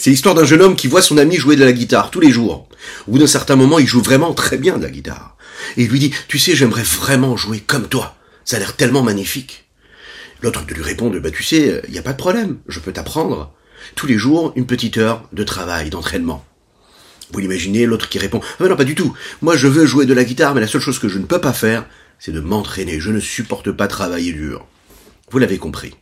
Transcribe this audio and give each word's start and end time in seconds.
C'est 0.00 0.08
l'histoire 0.08 0.34
d'un 0.34 0.46
jeune 0.46 0.62
homme 0.62 0.76
qui 0.76 0.86
voit 0.86 1.02
son 1.02 1.18
ami 1.18 1.36
jouer 1.36 1.56
de 1.56 1.64
la 1.64 1.74
guitare 1.74 2.10
tous 2.10 2.20
les 2.20 2.30
jours. 2.30 2.66
Au 3.06 3.12
bout 3.12 3.18
d'un 3.18 3.26
certain 3.26 3.54
moment, 3.54 3.78
il 3.78 3.86
joue 3.86 4.00
vraiment 4.00 4.32
très 4.32 4.56
bien 4.56 4.78
de 4.78 4.82
la 4.82 4.90
guitare. 4.90 5.36
Et 5.76 5.82
il 5.82 5.90
lui 5.90 5.98
dit, 5.98 6.10
tu 6.26 6.38
sais, 6.38 6.56
j'aimerais 6.56 6.84
vraiment 6.84 7.36
jouer 7.36 7.60
comme 7.60 7.86
toi. 7.86 8.16
Ça 8.46 8.56
a 8.56 8.60
l'air 8.60 8.76
tellement 8.76 9.02
magnifique. 9.02 9.68
L'autre 10.40 10.64
de 10.64 10.72
lui 10.72 10.82
répondre, 10.82 11.20
bah 11.20 11.30
tu 11.30 11.42
sais, 11.42 11.82
il 11.86 11.92
n'y 11.92 11.98
a 11.98 12.02
pas 12.02 12.14
de 12.14 12.16
problème, 12.16 12.60
je 12.66 12.80
peux 12.80 12.94
t'apprendre. 12.94 13.52
Tous 13.94 14.06
les 14.06 14.16
jours, 14.16 14.54
une 14.56 14.64
petite 14.64 14.96
heure 14.96 15.28
de 15.34 15.44
travail, 15.44 15.90
d'entraînement. 15.90 16.46
Vous 17.32 17.40
l'imaginez, 17.40 17.84
l'autre 17.84 18.08
qui 18.08 18.18
répond, 18.18 18.40
ah 18.58 18.68
non, 18.68 18.76
pas 18.76 18.84
du 18.84 18.94
tout. 18.94 19.14
Moi, 19.42 19.54
je 19.54 19.68
veux 19.68 19.84
jouer 19.84 20.06
de 20.06 20.14
la 20.14 20.24
guitare, 20.24 20.54
mais 20.54 20.62
la 20.62 20.66
seule 20.66 20.80
chose 20.80 20.98
que 20.98 21.10
je 21.10 21.18
ne 21.18 21.26
peux 21.26 21.42
pas 21.42 21.52
faire, 21.52 21.84
c'est 22.18 22.32
de 22.32 22.40
m'entraîner. 22.40 23.00
Je 23.00 23.10
ne 23.10 23.20
supporte 23.20 23.70
pas 23.70 23.86
travailler 23.86 24.32
dur. 24.32 24.66
Vous 25.30 25.36
l'avez 25.36 25.58
compris. 25.58 25.94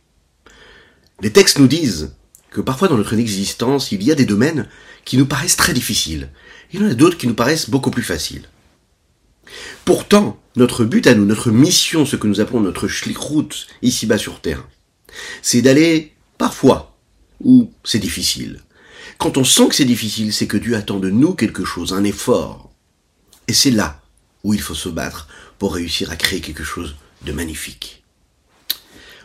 Les 1.21 1.33
textes 1.33 1.59
nous 1.59 1.67
disent 1.67 2.13
que 2.51 2.61
parfois 2.61 2.87
dans 2.87 2.97
notre 2.97 3.13
existence, 3.13 3.91
il 3.91 4.03
y 4.03 4.11
a 4.11 4.15
des 4.15 4.25
domaines 4.25 4.67
qui 5.05 5.17
nous 5.17 5.25
paraissent 5.25 5.57
très 5.57 5.73
difficiles. 5.73 6.29
Il 6.71 6.81
y 6.81 6.83
en 6.83 6.89
a 6.89 6.93
d'autres 6.93 7.17
qui 7.17 7.27
nous 7.27 7.35
paraissent 7.35 7.69
beaucoup 7.69 7.91
plus 7.91 8.03
faciles. 8.03 8.47
Pourtant, 9.85 10.39
notre 10.55 10.85
but 10.85 11.07
à 11.07 11.15
nous, 11.15 11.25
notre 11.25 11.51
mission, 11.51 12.05
ce 12.05 12.15
que 12.15 12.27
nous 12.27 12.39
appelons 12.39 12.59
notre 12.59 12.87
schlichroute 12.87 13.67
ici-bas 13.81 14.17
sur 14.17 14.41
Terre, 14.41 14.67
c'est 15.41 15.61
d'aller 15.61 16.13
parfois 16.37 16.95
où 17.43 17.71
c'est 17.83 17.99
difficile. 17.99 18.61
Quand 19.17 19.37
on 19.37 19.43
sent 19.43 19.69
que 19.69 19.75
c'est 19.75 19.85
difficile, 19.85 20.33
c'est 20.33 20.47
que 20.47 20.57
Dieu 20.57 20.75
attend 20.75 20.99
de 20.99 21.09
nous 21.09 21.33
quelque 21.33 21.65
chose, 21.65 21.93
un 21.93 22.03
effort. 22.03 22.71
Et 23.47 23.53
c'est 23.53 23.71
là 23.71 24.01
où 24.43 24.53
il 24.53 24.61
faut 24.61 24.75
se 24.75 24.89
battre 24.89 25.27
pour 25.57 25.73
réussir 25.73 26.11
à 26.11 26.15
créer 26.15 26.41
quelque 26.41 26.63
chose 26.63 26.95
de 27.25 27.31
magnifique. 27.31 28.03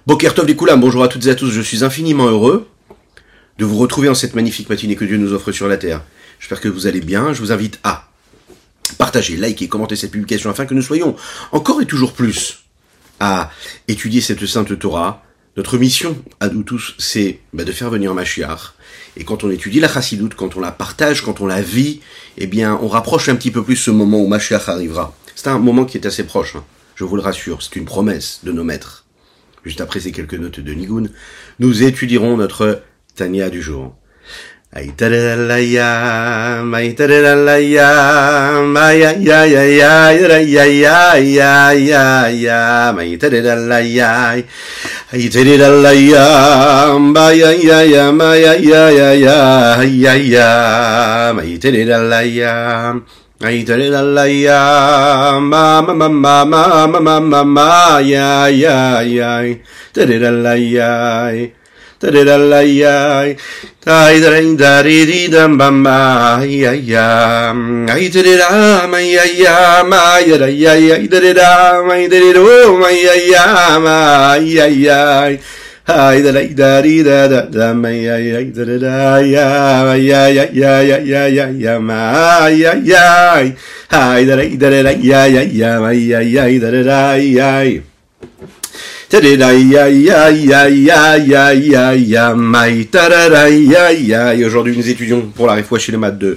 Bokertov 0.06 0.52
Koulam, 0.54 0.80
bonjour 0.80 1.04
à 1.04 1.08
toutes 1.08 1.26
et 1.26 1.30
à 1.30 1.34
tous, 1.34 1.50
je 1.50 1.60
suis 1.60 1.84
infiniment 1.84 2.26
heureux 2.26 2.68
de 3.58 3.64
vous 3.64 3.78
retrouver 3.78 4.08
en 4.08 4.14
cette 4.14 4.34
magnifique 4.34 4.68
matinée 4.68 4.96
que 4.96 5.04
Dieu 5.04 5.16
nous 5.16 5.32
offre 5.32 5.52
sur 5.52 5.68
la 5.68 5.76
terre. 5.76 6.02
J'espère 6.38 6.60
que 6.60 6.68
vous 6.68 6.86
allez 6.86 7.00
bien, 7.00 7.32
je 7.32 7.40
vous 7.40 7.52
invite 7.52 7.78
à 7.84 8.08
partager, 8.98 9.36
liker, 9.36 9.68
commenter 9.68 9.96
cette 9.96 10.10
publication 10.10 10.50
afin 10.50 10.66
que 10.66 10.74
nous 10.74 10.82
soyons 10.82 11.16
encore 11.52 11.80
et 11.80 11.86
toujours 11.86 12.12
plus 12.12 12.64
à 13.20 13.50
étudier 13.88 14.20
cette 14.20 14.44
sainte 14.46 14.78
Torah. 14.78 15.22
Notre 15.56 15.78
mission 15.78 16.20
à 16.40 16.48
nous 16.48 16.64
tous, 16.64 16.96
c'est 16.98 17.38
bah, 17.52 17.62
de 17.62 17.70
faire 17.70 17.88
venir 17.88 18.12
Mashiach. 18.12 18.74
Et 19.16 19.24
quand 19.24 19.44
on 19.44 19.50
étudie 19.50 19.78
la 19.78 19.88
chassidoute, 19.88 20.34
quand 20.34 20.56
on 20.56 20.60
la 20.60 20.72
partage, 20.72 21.22
quand 21.22 21.40
on 21.40 21.46
la 21.46 21.62
vit, 21.62 22.00
eh 22.38 22.48
bien, 22.48 22.76
on 22.82 22.88
rapproche 22.88 23.28
un 23.28 23.36
petit 23.36 23.52
peu 23.52 23.62
plus 23.62 23.76
ce 23.76 23.92
moment 23.92 24.20
où 24.20 24.26
Mashiach 24.26 24.68
arrivera. 24.68 25.16
C'est 25.36 25.46
un 25.46 25.60
moment 25.60 25.84
qui 25.84 25.96
est 25.96 26.06
assez 26.06 26.24
proche, 26.24 26.56
hein. 26.56 26.64
je 26.96 27.04
vous 27.04 27.14
le 27.14 27.22
rassure, 27.22 27.62
c'est 27.62 27.76
une 27.76 27.84
promesse 27.84 28.40
de 28.42 28.50
nos 28.50 28.64
maîtres. 28.64 29.04
Juste 29.64 29.80
après 29.80 30.00
ces 30.00 30.10
quelques 30.10 30.34
notes 30.34 30.60
de 30.60 30.74
Nigun, 30.74 31.04
nous 31.60 31.82
étudierons 31.84 32.36
notre 32.36 32.82
Tania 33.14 33.46
du 33.48 33.62
jour. 33.62 33.94
Maya 34.74 34.90
ya 39.14 39.30
ma 55.40 55.82
ma 55.82 55.94
ma 55.94 56.08
ma 56.08 56.44
ma 56.44 56.86
ma 56.86 57.20
ma 57.20 57.44
ma 57.44 58.00
ya 58.00 58.48
ya, 58.50 59.02
tarelaya. 62.04 63.34
Tadidalaya, 63.34 63.36
Taidarindaridam 63.84 65.56
Bamba, 65.58 66.40
Yaya, 66.44 67.52
Aitadida, 67.88 68.86
Mayaya, 68.88 69.84
Mayadaya, 69.84 70.98
Idadida, 71.00 71.82
Maydadido, 71.84 72.76
Mayaya, 72.80 73.80
Mayaya. 73.80 75.38
Hi 75.86 76.22
da 76.22 76.32
da 76.32 76.40
da 76.48 76.80
da 76.80 77.28
da 77.28 77.40
da 77.44 77.74
ma 77.74 77.88
ya 77.90 78.16
ya 78.16 78.40
da 78.40 78.64
da 78.64 78.78
da 78.78 79.18
ya 79.20 79.94
ya 79.96 80.28
ya 80.28 80.48
ya 80.48 80.80
ya 80.80 80.96
ya 81.04 81.26
ya 81.28 81.44
ya 81.52 81.78
ma 81.78 82.48
ya 82.48 82.72
ya 82.80 83.44
hi 83.92 84.24
da 84.24 84.34
da 84.34 84.48
da 84.48 84.80
da 84.82 84.90
ya 84.96 85.26
ya 85.28 85.42
ya 85.44 85.80
ma 85.84 85.92
ya 85.92 86.20
ya 86.24 86.48
da 86.58 86.70
da 86.72 86.82
da 86.82 87.16
ya 87.20 87.60
et 87.68 87.93
aujourd'hui, 94.44 94.76
nous 94.76 94.88
étudions 94.88 95.20
pour 95.22 95.46
la 95.46 95.52
réfoua 95.52 95.78
chez 95.78 95.92
les 95.92 95.98
maths 95.98 96.18
de 96.18 96.36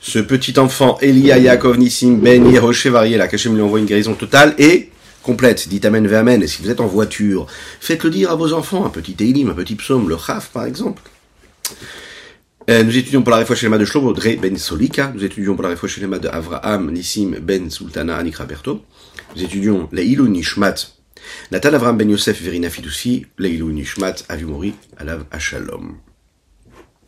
ce 0.00 0.18
petit 0.18 0.58
enfant, 0.58 0.98
Elia 1.02 1.38
Yaakov 1.38 1.78
Nissim 1.78 2.16
Ben 2.16 2.50
Yehoshevarié, 2.50 3.16
là, 3.16 3.28
qu'Hachem 3.28 3.54
lui 3.54 3.62
envoie 3.62 3.78
une 3.78 3.84
guérison 3.84 4.14
totale 4.14 4.56
et 4.58 4.88
complète. 5.22 5.68
Dites 5.68 5.84
Amen 5.84 6.04
ve 6.08 6.14
Amen. 6.14 6.42
Et 6.42 6.48
si 6.48 6.60
vous 6.60 6.70
êtes 6.70 6.80
en 6.80 6.88
voiture, 6.88 7.46
faites-le 7.80 8.10
dire 8.10 8.32
à 8.32 8.34
vos 8.34 8.54
enfants, 8.54 8.84
un 8.84 8.90
petit 8.90 9.14
Eilim, 9.20 9.50
un 9.50 9.54
petit 9.54 9.76
psaume, 9.76 10.08
le 10.08 10.16
Chaf, 10.16 10.50
par 10.52 10.64
exemple. 10.64 11.02
nous 12.66 12.96
étudions 12.96 13.22
pour 13.22 13.30
la 13.30 13.36
réfoua 13.36 13.78
de 13.78 13.84
Shlomo 13.84 14.12
Dre 14.14 14.36
Ben 14.42 14.56
Solika. 14.56 15.12
Nous 15.14 15.22
étudions 15.24 15.54
pour 15.54 15.62
la 15.62 15.68
réfoua 15.68 16.18
de 16.18 16.26
Avraham 16.26 16.90
Nissim 16.90 17.36
Ben 17.40 17.70
Sultana 17.70 18.16
Anikra 18.16 18.46
Berto. 18.46 18.82
Nous 19.36 19.44
étudions 19.44 19.88
les 19.92 20.06
Ilou 20.06 20.26
Nishmat 20.26 20.99
Nathan 21.50 21.74
Avram 21.74 21.96
Ben 21.96 22.08
Yosef 22.08 22.40
Verina 22.40 22.70
Fidousi, 22.70 23.26
Leilou 23.38 23.70
Nishmat, 23.72 24.16
Avimori, 24.28 24.74
Alav 24.96 25.24
Ashalom. 25.30 25.98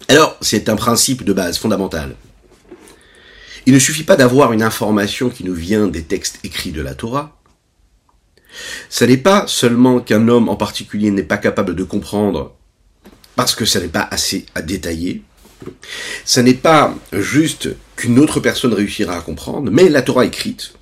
Alors, 0.09 0.37
c'est 0.41 0.69
un 0.69 0.77
principe 0.77 1.25
de 1.25 1.33
base 1.33 1.59
fondamental. 1.59 2.17
Il 3.67 3.75
ne 3.75 3.79
suffit 3.79 4.03
pas 4.03 4.17
d'avoir 4.17 4.53
une 4.53 4.63
information 4.63 5.31
qui 5.31 5.45
nous 5.45 5.55
vient 5.55 5.87
des 5.87 6.03
textes 6.03 6.41
écrits 6.43 6.73
de 6.73 6.83
la 6.83 6.95
Torah. 6.95 7.39
Ce 8.91 9.05
n'est 9.05 9.17
pas 9.17 9.47
seulement 9.47 10.01
qu'un 10.01 10.29
homme 10.29 10.49
en 10.49 10.57
particulier 10.57 11.11
n'est 11.11 11.23
pas 11.23 11.39
capable 11.39 11.75
de 11.77 11.85
comprendre 11.85 12.55
parce 13.37 13.55
que 13.55 13.65
ça 13.65 13.81
n'est 13.81 13.89
pas 13.89 14.07
assez 14.11 14.47
à 14.55 14.63
détailler. 14.63 15.23
Ce 16.25 16.41
n'est 16.41 16.55
pas 16.55 16.95
juste 17.13 17.69
qu'une 17.97 18.19
autre 18.19 18.41
personne 18.41 18.75
réussira 18.75 19.17
à 19.17 19.21
comprendre, 19.21 19.71
mais 19.71 19.89
la 19.89 20.03
Torah 20.03 20.25
écrite, 20.25 20.75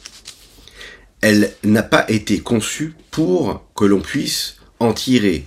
elle 1.20 1.52
n'a 1.64 1.82
pas 1.82 2.10
été 2.10 2.40
conçue 2.40 2.94
pour 3.10 3.64
que 3.74 3.84
l'on 3.84 4.00
puisse 4.00 4.56
en 4.78 4.92
tirer 4.92 5.46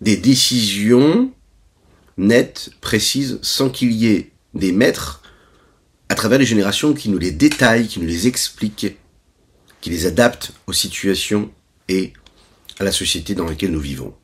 des 0.00 0.16
décisions 0.16 1.32
nettes, 2.18 2.70
précises, 2.80 3.38
sans 3.42 3.70
qu'il 3.70 3.92
y 3.92 4.08
ait 4.08 4.30
des 4.52 4.72
maîtres 4.72 5.22
à 6.08 6.14
travers 6.14 6.38
les 6.38 6.44
générations 6.44 6.92
qui 6.92 7.08
nous 7.08 7.18
les 7.18 7.30
détaillent, 7.30 7.88
qui 7.88 8.00
nous 8.00 8.06
les 8.06 8.26
expliquent, 8.26 8.96
qui 9.80 9.90
les 9.90 10.06
adaptent 10.06 10.52
aux 10.66 10.72
situations 10.72 11.50
et 11.88 12.12
à 12.78 12.84
la 12.84 12.92
société 12.92 13.34
dans 13.34 13.46
laquelle 13.46 13.72
nous 13.72 13.80
vivons. 13.80 14.14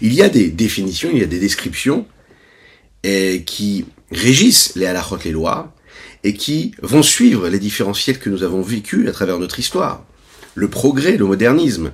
Il 0.00 0.12
y 0.12 0.22
a 0.22 0.28
des 0.28 0.48
définitions, 0.48 1.10
il 1.12 1.18
y 1.18 1.22
a 1.22 1.26
des 1.26 1.40
descriptions 1.40 2.06
qui 3.02 3.84
régissent 4.10 4.74
les 4.76 4.86
halachot, 4.86 5.18
les 5.24 5.32
lois, 5.32 5.74
et 6.24 6.34
qui 6.34 6.72
vont 6.82 7.02
suivre 7.02 7.48
les 7.48 7.58
différentiels 7.58 8.18
que 8.18 8.30
nous 8.30 8.42
avons 8.42 8.62
vécus 8.62 9.08
à 9.08 9.12
travers 9.12 9.38
notre 9.38 9.58
histoire 9.58 10.04
le 10.54 10.68
progrès, 10.68 11.16
le 11.16 11.24
modernisme, 11.24 11.92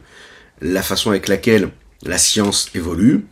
la 0.60 0.82
façon 0.82 1.10
avec 1.10 1.28
laquelle 1.28 1.70
la 2.02 2.18
science 2.18 2.70
évolue, 2.74 3.26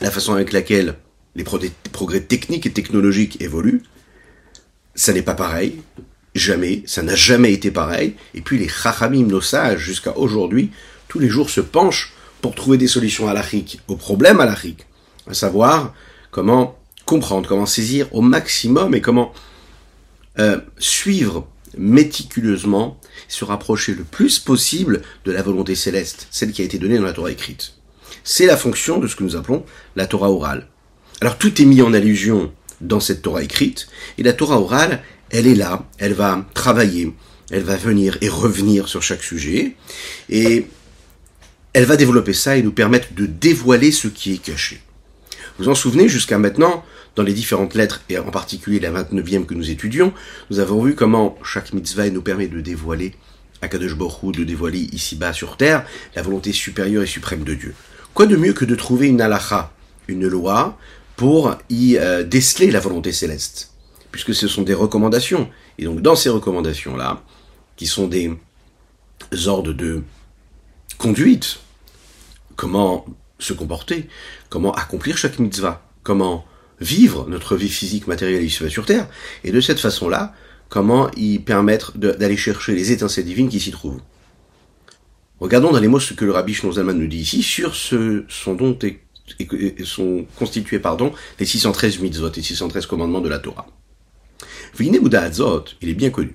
la 0.00 0.10
façon 0.10 0.34
avec 0.34 0.52
laquelle 0.52 0.96
les 1.36 1.44
progrès 1.44 2.20
techniques 2.20 2.66
et 2.66 2.72
technologiques 2.72 3.40
évoluent, 3.40 3.82
ça 4.94 5.12
n'est 5.12 5.22
pas 5.22 5.34
pareil, 5.34 5.82
jamais, 6.34 6.82
ça 6.86 7.02
n'a 7.02 7.14
jamais 7.14 7.52
été 7.52 7.70
pareil, 7.70 8.14
et 8.34 8.40
puis 8.40 8.58
les 8.58 8.68
chachamim, 8.68 9.26
nos 9.26 9.40
sages, 9.40 9.80
jusqu'à 9.80 10.16
aujourd'hui, 10.16 10.70
tous 11.08 11.18
les 11.18 11.28
jours 11.28 11.50
se 11.50 11.60
penchent 11.60 12.12
pour 12.40 12.54
trouver 12.54 12.78
des 12.78 12.88
solutions 12.88 13.28
halachiques 13.28 13.80
aux 13.88 13.96
problèmes 13.96 14.40
halachiques, 14.40 14.86
à 15.28 15.34
savoir 15.34 15.94
comment 16.30 16.78
comprendre, 17.06 17.48
comment 17.48 17.66
saisir 17.66 18.12
au 18.14 18.20
maximum 18.20 18.94
et 18.94 19.00
comment 19.00 19.32
euh, 20.38 20.60
suivre 20.78 21.46
méticuleusement, 21.78 22.98
se 23.28 23.44
rapprocher 23.44 23.94
le 23.94 24.04
plus 24.04 24.38
possible 24.38 25.02
de 25.24 25.32
la 25.32 25.42
volonté 25.42 25.74
céleste, 25.74 26.28
celle 26.30 26.52
qui 26.52 26.62
a 26.62 26.64
été 26.64 26.78
donnée 26.78 26.98
dans 26.98 27.04
la 27.04 27.12
Torah 27.12 27.30
écrite. 27.30 27.74
C'est 28.22 28.46
la 28.46 28.56
fonction 28.56 28.98
de 28.98 29.06
ce 29.06 29.16
que 29.16 29.24
nous 29.24 29.36
appelons 29.36 29.64
la 29.96 30.06
Torah 30.06 30.30
orale. 30.30 30.68
Alors 31.20 31.38
tout 31.38 31.60
est 31.60 31.64
mis 31.64 31.82
en 31.82 31.92
allusion 31.92 32.52
dans 32.80 33.00
cette 33.00 33.22
Torah 33.22 33.42
écrite, 33.42 33.88
et 34.18 34.22
la 34.22 34.32
Torah 34.32 34.60
orale, 34.60 35.02
elle 35.30 35.46
est 35.46 35.54
là, 35.54 35.86
elle 35.98 36.12
va 36.12 36.46
travailler, 36.54 37.14
elle 37.50 37.62
va 37.62 37.76
venir 37.76 38.18
et 38.20 38.28
revenir 38.28 38.88
sur 38.88 39.02
chaque 39.02 39.22
sujet, 39.22 39.76
et 40.28 40.66
elle 41.72 41.84
va 41.84 41.96
développer 41.96 42.32
ça 42.32 42.56
et 42.56 42.62
nous 42.62 42.72
permettre 42.72 43.14
de 43.14 43.26
dévoiler 43.26 43.90
ce 43.90 44.08
qui 44.08 44.32
est 44.32 44.42
caché. 44.42 44.80
Vous 45.58 45.68
en 45.68 45.74
souvenez, 45.74 46.08
jusqu'à 46.08 46.38
maintenant, 46.38 46.84
dans 47.16 47.22
les 47.22 47.32
différentes 47.32 47.74
lettres, 47.74 48.02
et 48.08 48.18
en 48.18 48.30
particulier 48.30 48.80
la 48.80 48.90
29e 48.90 49.46
que 49.46 49.54
nous 49.54 49.70
étudions, 49.70 50.12
nous 50.50 50.58
avons 50.58 50.82
vu 50.82 50.94
comment 50.94 51.38
chaque 51.44 51.72
mitzvah 51.72 52.10
nous 52.10 52.22
permet 52.22 52.48
de 52.48 52.60
dévoiler 52.60 53.14
Akadosh 53.62 53.96
Baruch 53.96 54.36
de 54.36 54.44
dévoiler 54.44 54.88
ici-bas 54.92 55.32
sur 55.32 55.56
terre 55.56 55.84
la 56.14 56.22
volonté 56.22 56.52
supérieure 56.52 57.02
et 57.02 57.06
suprême 57.06 57.44
de 57.44 57.54
Dieu. 57.54 57.74
Quoi 58.12 58.26
de 58.26 58.36
mieux 58.36 58.52
que 58.52 58.64
de 58.64 58.74
trouver 58.74 59.08
une 59.08 59.20
halacha, 59.20 59.72
une 60.08 60.26
loi, 60.26 60.76
pour 61.16 61.56
y 61.70 61.96
euh, 61.96 62.24
déceler 62.24 62.70
la 62.70 62.80
volonté 62.80 63.12
céleste, 63.12 63.72
puisque 64.10 64.34
ce 64.34 64.48
sont 64.48 64.62
des 64.62 64.74
recommandations. 64.74 65.48
Et 65.78 65.84
donc 65.84 66.00
dans 66.00 66.16
ces 66.16 66.28
recommandations-là, 66.28 67.22
qui 67.76 67.86
sont 67.86 68.06
des 68.06 68.36
ordres 69.46 69.72
de 69.72 70.02
conduite, 70.98 71.58
comment 72.56 73.06
se 73.38 73.52
comporter, 73.52 74.08
comment 74.48 74.72
accomplir 74.72 75.16
chaque 75.16 75.38
mitzvah, 75.38 75.82
comment 76.02 76.44
vivre 76.80 77.26
notre 77.28 77.56
vie 77.56 77.68
physique, 77.68 78.06
matérielle 78.06 78.44
ici 78.44 78.68
sur 78.68 78.86
Terre, 78.86 79.06
et 79.44 79.52
de 79.52 79.60
cette 79.60 79.80
façon-là, 79.80 80.34
comment 80.68 81.10
y 81.16 81.38
permettre 81.38 81.96
d'aller 81.96 82.36
chercher 82.36 82.74
les 82.74 82.92
étincelles 82.92 83.24
divines 83.24 83.48
qui 83.48 83.60
s'y 83.60 83.70
trouvent. 83.70 84.00
Regardons 85.40 85.72
dans 85.72 85.80
les 85.80 85.88
mots 85.88 86.00
ce 86.00 86.14
que 86.14 86.24
le 86.24 86.32
rabbi 86.32 86.54
Zalman 86.54 86.94
nous 86.94 87.06
dit 87.06 87.18
ici 87.18 87.42
sur 87.42 87.74
ce 87.74 88.24
son 88.28 88.54
dont 88.54 88.78
sont 89.84 90.26
constitués 90.36 90.78
pardon, 90.78 91.12
les 91.38 91.46
613 91.46 91.98
mitzvot, 92.00 92.30
les 92.34 92.42
613 92.42 92.86
commandements 92.86 93.20
de 93.20 93.28
la 93.28 93.38
Torah. 93.38 93.66
il 94.80 95.88
est 95.88 95.94
bien 95.94 96.10
connu. 96.10 96.34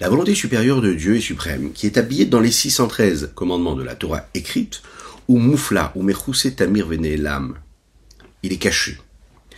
La 0.00 0.08
volonté 0.08 0.34
supérieure 0.34 0.80
de 0.80 0.92
Dieu 0.92 1.16
est 1.16 1.20
suprême, 1.20 1.72
qui 1.72 1.86
est 1.86 1.96
habillée 1.96 2.26
dans 2.26 2.40
les 2.40 2.50
613 2.50 3.32
commandements 3.34 3.74
de 3.74 3.82
la 3.82 3.94
Torah 3.94 4.28
écrite, 4.34 4.82
ou 5.32 5.38
moufla, 5.38 5.92
ou 5.96 6.06
tamir 6.54 6.88
l'âme. 6.90 7.54
Il 8.42 8.52
est 8.52 8.58
caché. 8.58 8.98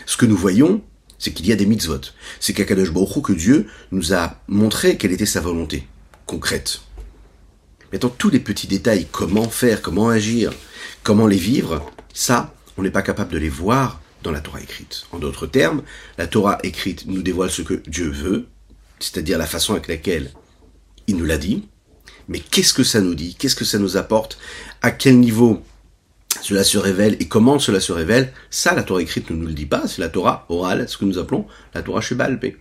Ce 0.06 0.16
que 0.16 0.24
nous 0.24 0.36
voyons, 0.36 0.82
c'est 1.18 1.32
qu'il 1.32 1.46
y 1.46 1.52
a 1.52 1.56
des 1.56 1.66
mitzvot. 1.66 2.00
C'est 2.38 2.52
qu'Akadosh 2.52 2.92
Baruch 2.92 3.22
que 3.22 3.32
Dieu 3.32 3.66
nous 3.90 4.14
a 4.14 4.36
montré 4.46 4.96
quelle 4.96 5.10
était 5.10 5.26
sa 5.26 5.40
volonté 5.40 5.88
concrète. 6.26 6.80
Maintenant, 7.92 8.14
tous 8.16 8.30
les 8.30 8.38
petits 8.38 8.68
détails, 8.68 9.08
comment 9.10 9.48
faire, 9.48 9.82
comment 9.82 10.08
agir, 10.08 10.52
comment 11.02 11.26
les 11.26 11.36
vivre, 11.36 11.90
ça, 12.12 12.54
on 12.76 12.82
n'est 12.82 12.90
pas 12.90 13.02
capable 13.02 13.32
de 13.32 13.38
les 13.38 13.48
voir 13.48 14.00
dans 14.22 14.30
la 14.30 14.40
Torah 14.40 14.60
écrite. 14.60 15.06
En 15.10 15.18
d'autres 15.18 15.48
termes, 15.48 15.82
la 16.18 16.28
Torah 16.28 16.58
écrite 16.62 17.06
nous 17.06 17.22
dévoile 17.22 17.50
ce 17.50 17.62
que 17.62 17.82
Dieu 17.88 18.10
veut, 18.10 18.46
c'est-à-dire 19.00 19.38
la 19.38 19.46
façon 19.46 19.72
avec 19.72 19.88
laquelle 19.88 20.30
il 21.08 21.16
nous 21.16 21.24
l'a 21.24 21.38
dit. 21.38 21.66
Mais 22.28 22.40
qu'est-ce 22.40 22.74
que 22.74 22.84
ça 22.84 23.00
nous 23.00 23.14
dit? 23.14 23.34
Qu'est-ce 23.34 23.56
que 23.56 23.64
ça 23.64 23.78
nous 23.78 23.96
apporte? 23.96 24.38
À 24.82 24.90
quel 24.90 25.18
niveau 25.18 25.62
cela 26.42 26.64
se 26.64 26.78
révèle 26.78 27.16
et 27.20 27.28
comment 27.28 27.58
cela 27.58 27.80
se 27.80 27.92
révèle? 27.92 28.32
Ça, 28.50 28.74
la 28.74 28.82
Torah 28.82 29.02
écrite 29.02 29.30
ne 29.30 29.36
nous 29.36 29.46
le 29.46 29.52
dit 29.52 29.66
pas. 29.66 29.86
C'est 29.86 30.00
la 30.00 30.08
Torah 30.08 30.46
orale, 30.48 30.88
ce 30.88 30.96
que 30.96 31.04
nous 31.04 31.18
appelons 31.18 31.46
la 31.74 31.82
Torah 31.82 32.00
Shebalpe. 32.00 32.56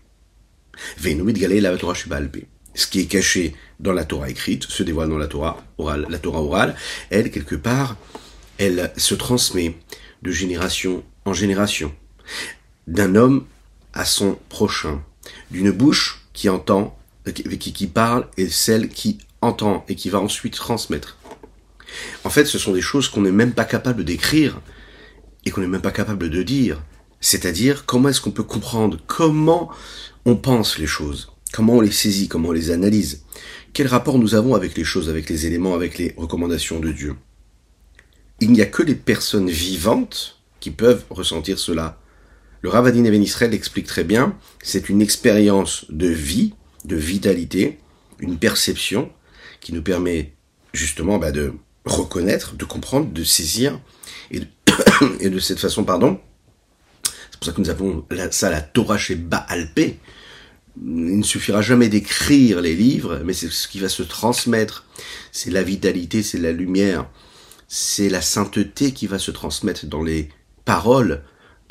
Veinumit 0.98 1.33
la 1.33 1.77
Torah 1.77 1.94
Shebalpe 1.94 2.45
ce 2.75 2.88
qui 2.88 3.01
est 3.01 3.06
caché 3.06 3.56
dans 3.80 3.94
la 3.94 4.06
Torah 4.06 4.30
écrite 4.30 4.63
se 4.63 4.83
dévoile 4.83 5.10
dans 5.10 5.18
la 5.18 5.27
Torah 5.27 5.63
orale. 5.77 6.07
La 6.10 6.19
Torah 6.19 6.42
orale, 6.42 6.75
elle, 7.10 7.31
quelque 7.31 7.56
part, 7.56 7.98
elle 8.57 8.92
se 8.98 9.15
transmet 9.15 9.75
de 10.21 10.31
génération 10.31 11.04
en 11.25 11.33
génération, 11.33 11.94
d'un 12.88 13.15
homme 13.15 13.45
à 13.94 14.06
son 14.06 14.38
prochain, 14.50 15.01
d'une 15.51 15.71
bouche 15.71 16.21
qui 16.33 16.50
entend, 16.50 16.98
qui, 17.33 17.74
qui 17.74 17.88
parle 17.88 18.27
et 18.38 18.50
celle 18.50 18.89
qui 18.89 19.19
entend 19.44 19.86
et 19.88 19.95
qui 19.95 20.10
va 20.10 20.19
ensuite 20.19 20.56
transmettre. 20.56 21.18
En 22.24 22.30
fait, 22.30 22.45
ce 22.45 22.57
sont 22.57 22.74
des 22.74 22.81
choses 22.81 23.07
qu'on 23.07 23.22
n'est 23.22 23.31
même 23.31 23.54
pas 23.54 23.66
capable 23.66 24.04
d'écrire 24.04 24.60
et 25.45 25.51
qu'on 25.51 25.62
n'est 25.62 25.68
même 25.68 25.81
pas 25.81 25.92
capable 25.92 26.30
de 26.30 26.44
dire. 26.44 26.81
C'est-à-dire, 27.22 27.86
comment 27.86 28.10
est-ce 28.10 28.22
qu'on 28.22 28.31
peut 28.31 28.44
comprendre 28.44 28.98
comment 29.07 29.69
on 30.25 30.36
pense 30.36 30.78
les 30.78 30.88
choses? 30.88 31.31
Comment 31.54 31.74
on 31.74 31.81
les 31.81 31.92
saisit, 31.92 32.28
comment 32.28 32.50
on 32.50 32.54
les 32.54 32.72
analyse? 32.72 33.24
Quel 33.74 33.88
rapport 33.88 34.18
nous 34.18 34.36
avons 34.36 34.56
avec 34.56 34.75
les 34.75 34.84
choses, 34.84 35.10
avec 35.10 35.30
les 35.30 35.46
éléments, 35.46 35.75
avec 35.75 35.98
les 35.98 36.13
recommandations 36.18 36.80
de 36.80 36.92
Dieu? 36.92 37.16
Il 38.39 38.51
n'y 38.51 38.62
a 38.62 38.66
que 38.66 38.84
les 38.84 38.96
personnes 38.96 39.50
vivantes 39.50 40.39
qui 40.60 40.72
peuvent 40.72 41.06
ressentir 41.10 41.60
cela. 41.60 42.00
Le 42.62 42.69
Ravadin 42.69 43.04
Even 43.04 43.22
Israël 43.22 43.54
explique 43.54 43.88
très 43.88 44.04
bien, 44.04 44.36
c'est 44.63 44.89
une 44.89 45.01
expérience 45.01 45.86
de 45.89 46.07
vie, 46.07 46.54
de 46.86 46.96
vitalité, 46.96 47.80
une 48.19 48.38
perception 48.38 49.12
qui 49.63 49.74
nous 49.74 49.81
permet 49.81 50.33
justement 50.74 51.18
bah, 51.18 51.31
de 51.31 51.54
reconnaître, 51.86 52.56
de 52.56 52.65
comprendre, 52.65 53.12
de 53.12 53.24
saisir, 53.24 53.80
et 54.30 54.42
de, 54.42 54.48
et 55.19 55.30
de 55.30 55.39
cette 55.39 55.60
façon, 55.60 55.83
pardon, 55.83 56.19
c'est 57.04 57.39
pour 57.39 57.45
ça 57.45 57.51
que 57.54 57.62
nous 57.62 57.69
avons 57.69 58.06
ça 58.31 58.50
la 58.50 58.62
Torah 58.62 58.98
chez 58.98 59.15
Baalpé, 59.15 60.00
il 60.81 61.19
ne 61.19 61.24
suffira 61.24 61.62
jamais 61.62 61.88
d'écrire 61.88 62.62
les 62.62 62.75
livres, 62.75 63.21
mais 63.24 63.33
c'est 63.33 63.51
ce 63.51 63.68
qui 63.68 63.80
va 63.80 63.89
se 63.89 64.04
transmettre. 64.04 64.86
C'est 65.31 65.51
la 65.51 65.62
vitalité, 65.62 66.24
c'est 66.24 66.39
la 66.39 66.51
lumière, 66.51 67.07
c'est 67.68 68.10
la 68.10 68.21
sainteté 68.21 68.92
qui 68.92 69.06
va 69.06 69.19
se 69.19 69.31
transmettre 69.31 69.86
dans 69.86 70.01
les 70.01 70.30
paroles 70.65 71.24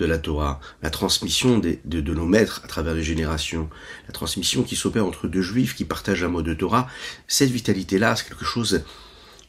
de 0.02 0.06
la 0.06 0.18
Torah, 0.18 0.60
la 0.82 0.90
transmission 0.90 1.58
de, 1.58 1.78
de, 1.84 2.14
nos 2.14 2.26
maîtres 2.26 2.60
à 2.64 2.68
travers 2.68 2.94
les 2.94 3.02
générations, 3.02 3.70
la 4.06 4.12
transmission 4.12 4.62
qui 4.62 4.76
s'opère 4.76 5.06
entre 5.06 5.28
deux 5.28 5.42
juifs 5.42 5.74
qui 5.74 5.84
partagent 5.84 6.24
un 6.24 6.28
mot 6.28 6.42
de 6.42 6.54
Torah. 6.54 6.88
Cette 7.28 7.50
vitalité-là, 7.50 8.16
c'est 8.16 8.28
quelque 8.28 8.44
chose 8.44 8.82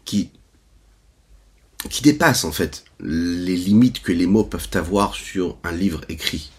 qui 0.06 0.30
qui 1.90 2.02
dépasse 2.02 2.46
en 2.46 2.54
fait 2.54 2.86
les 3.02 3.58
limites 3.58 4.02
que 4.02 4.14
les 4.14 4.26
mots 4.26 4.46
peuvent 4.46 4.70
avoir 4.74 5.16
sur 5.16 5.58
un 5.66 5.74
livre 5.74 6.00
écrit 6.08 6.50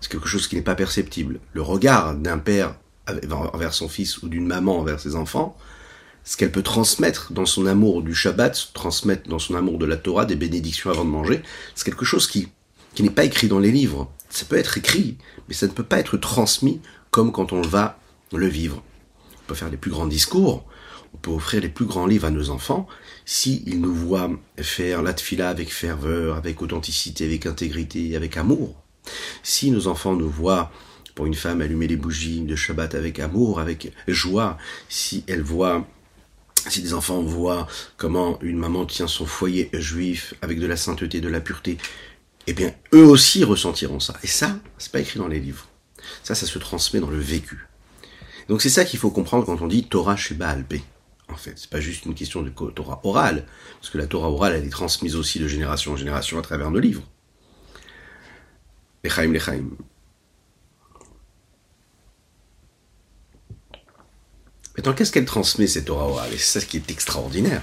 c'est 0.00 0.10
quelque 0.10 0.28
chose 0.28 0.48
qui 0.48 0.56
n'est 0.56 0.62
pas 0.62 0.74
perceptible. 0.74 1.40
Le 1.52 1.62
regard 1.62 2.14
d'un 2.14 2.38
père 2.38 2.74
envers 3.30 3.74
son 3.74 3.88
fils 3.88 4.22
ou 4.22 4.28
d'une 4.28 4.46
maman 4.46 4.78
envers 4.78 5.00
ses 5.00 5.14
enfants, 5.14 5.56
ce 6.30 6.36
qu'elle 6.36 6.52
peut 6.52 6.62
transmettre 6.62 7.32
dans 7.32 7.44
son 7.44 7.66
amour 7.66 8.02
du 8.02 8.14
Shabbat, 8.14 8.70
transmettre 8.72 9.28
dans 9.28 9.40
son 9.40 9.56
amour 9.56 9.78
de 9.78 9.84
la 9.84 9.96
Torah, 9.96 10.26
des 10.26 10.36
bénédictions 10.36 10.88
avant 10.88 11.04
de 11.04 11.10
manger, 11.10 11.42
c'est 11.74 11.84
quelque 11.84 12.04
chose 12.04 12.28
qui, 12.28 12.46
n'est 13.00 13.10
pas 13.10 13.24
écrit 13.24 13.48
dans 13.48 13.58
les 13.58 13.72
livres. 13.72 14.08
Ça 14.28 14.44
peut 14.44 14.56
être 14.56 14.78
écrit, 14.78 15.16
mais 15.48 15.54
ça 15.54 15.66
ne 15.66 15.72
peut 15.72 15.82
pas 15.82 15.98
être 15.98 16.16
transmis 16.18 16.80
comme 17.10 17.32
quand 17.32 17.52
on 17.52 17.62
va 17.62 17.98
le 18.32 18.46
vivre. 18.46 18.80
On 19.42 19.46
peut 19.48 19.56
faire 19.56 19.70
les 19.70 19.76
plus 19.76 19.90
grands 19.90 20.06
discours, 20.06 20.64
on 21.14 21.16
peut 21.16 21.32
offrir 21.32 21.62
les 21.62 21.68
plus 21.68 21.86
grands 21.86 22.06
livres 22.06 22.28
à 22.28 22.30
nos 22.30 22.50
enfants, 22.50 22.86
s'ils 23.24 23.80
nous 23.80 23.92
voient 23.92 24.30
faire 24.56 25.02
la 25.02 25.14
tfila 25.14 25.48
avec 25.48 25.72
ferveur, 25.72 26.36
avec 26.36 26.62
authenticité, 26.62 27.24
avec 27.24 27.44
intégrité, 27.46 28.14
avec 28.14 28.36
amour. 28.36 28.80
Si 29.42 29.72
nos 29.72 29.88
enfants 29.88 30.14
nous 30.14 30.30
voient, 30.30 30.70
pour 31.16 31.26
une 31.26 31.34
femme, 31.34 31.60
allumer 31.60 31.88
les 31.88 31.96
bougies 31.96 32.42
de 32.42 32.54
Shabbat 32.54 32.94
avec 32.94 33.18
amour, 33.18 33.58
avec 33.58 33.92
joie, 34.06 34.58
si 34.88 35.24
elle 35.26 35.42
voit 35.42 35.88
si 36.68 36.82
des 36.82 36.94
enfants 36.94 37.22
voient 37.22 37.66
comment 37.96 38.38
une 38.42 38.58
maman 38.58 38.84
tient 38.84 39.06
son 39.06 39.26
foyer 39.26 39.70
juif 39.72 40.34
avec 40.42 40.60
de 40.60 40.66
la 40.66 40.76
sainteté, 40.76 41.20
de 41.20 41.28
la 41.28 41.40
pureté, 41.40 41.78
eh 42.46 42.52
bien, 42.52 42.72
eux 42.92 43.04
aussi 43.04 43.44
ressentiront 43.44 44.00
ça. 44.00 44.14
Et 44.22 44.26
ça, 44.26 44.58
c'est 44.78 44.92
pas 44.92 45.00
écrit 45.00 45.18
dans 45.18 45.28
les 45.28 45.40
livres. 45.40 45.66
Ça, 46.22 46.34
ça 46.34 46.46
se 46.46 46.58
transmet 46.58 47.00
dans 47.00 47.10
le 47.10 47.18
vécu. 47.18 47.66
Donc 48.48 48.62
c'est 48.62 48.68
ça 48.68 48.84
qu'il 48.84 48.98
faut 48.98 49.10
comprendre 49.10 49.46
quand 49.46 49.60
on 49.62 49.68
dit 49.68 49.84
Torah 49.84 50.16
Sheba 50.16 50.48
Alpé. 50.48 50.82
En 51.28 51.36
fait, 51.36 51.52
c'est 51.56 51.70
pas 51.70 51.80
juste 51.80 52.06
une 52.06 52.14
question 52.14 52.42
de 52.42 52.50
Torah 52.50 53.00
orale, 53.04 53.46
parce 53.80 53.90
que 53.90 53.98
la 53.98 54.06
Torah 54.06 54.28
orale, 54.28 54.54
elle 54.56 54.64
est 54.64 54.70
transmise 54.70 55.14
aussi 55.14 55.38
de 55.38 55.46
génération 55.46 55.92
en 55.92 55.96
génération 55.96 56.38
à 56.38 56.42
travers 56.42 56.70
nos 56.70 56.80
livres. 56.80 57.04
Lechaim, 59.04 59.32
Lechaim. 59.32 59.70
Maintenant, 64.76 64.92
qu'est-ce 64.94 65.12
qu'elle 65.12 65.24
transmet, 65.24 65.66
cette 65.66 65.88
Et 65.88 66.38
c'est 66.38 66.60
ça 66.60 66.66
qui 66.66 66.76
est 66.76 66.90
extraordinaire. 66.90 67.62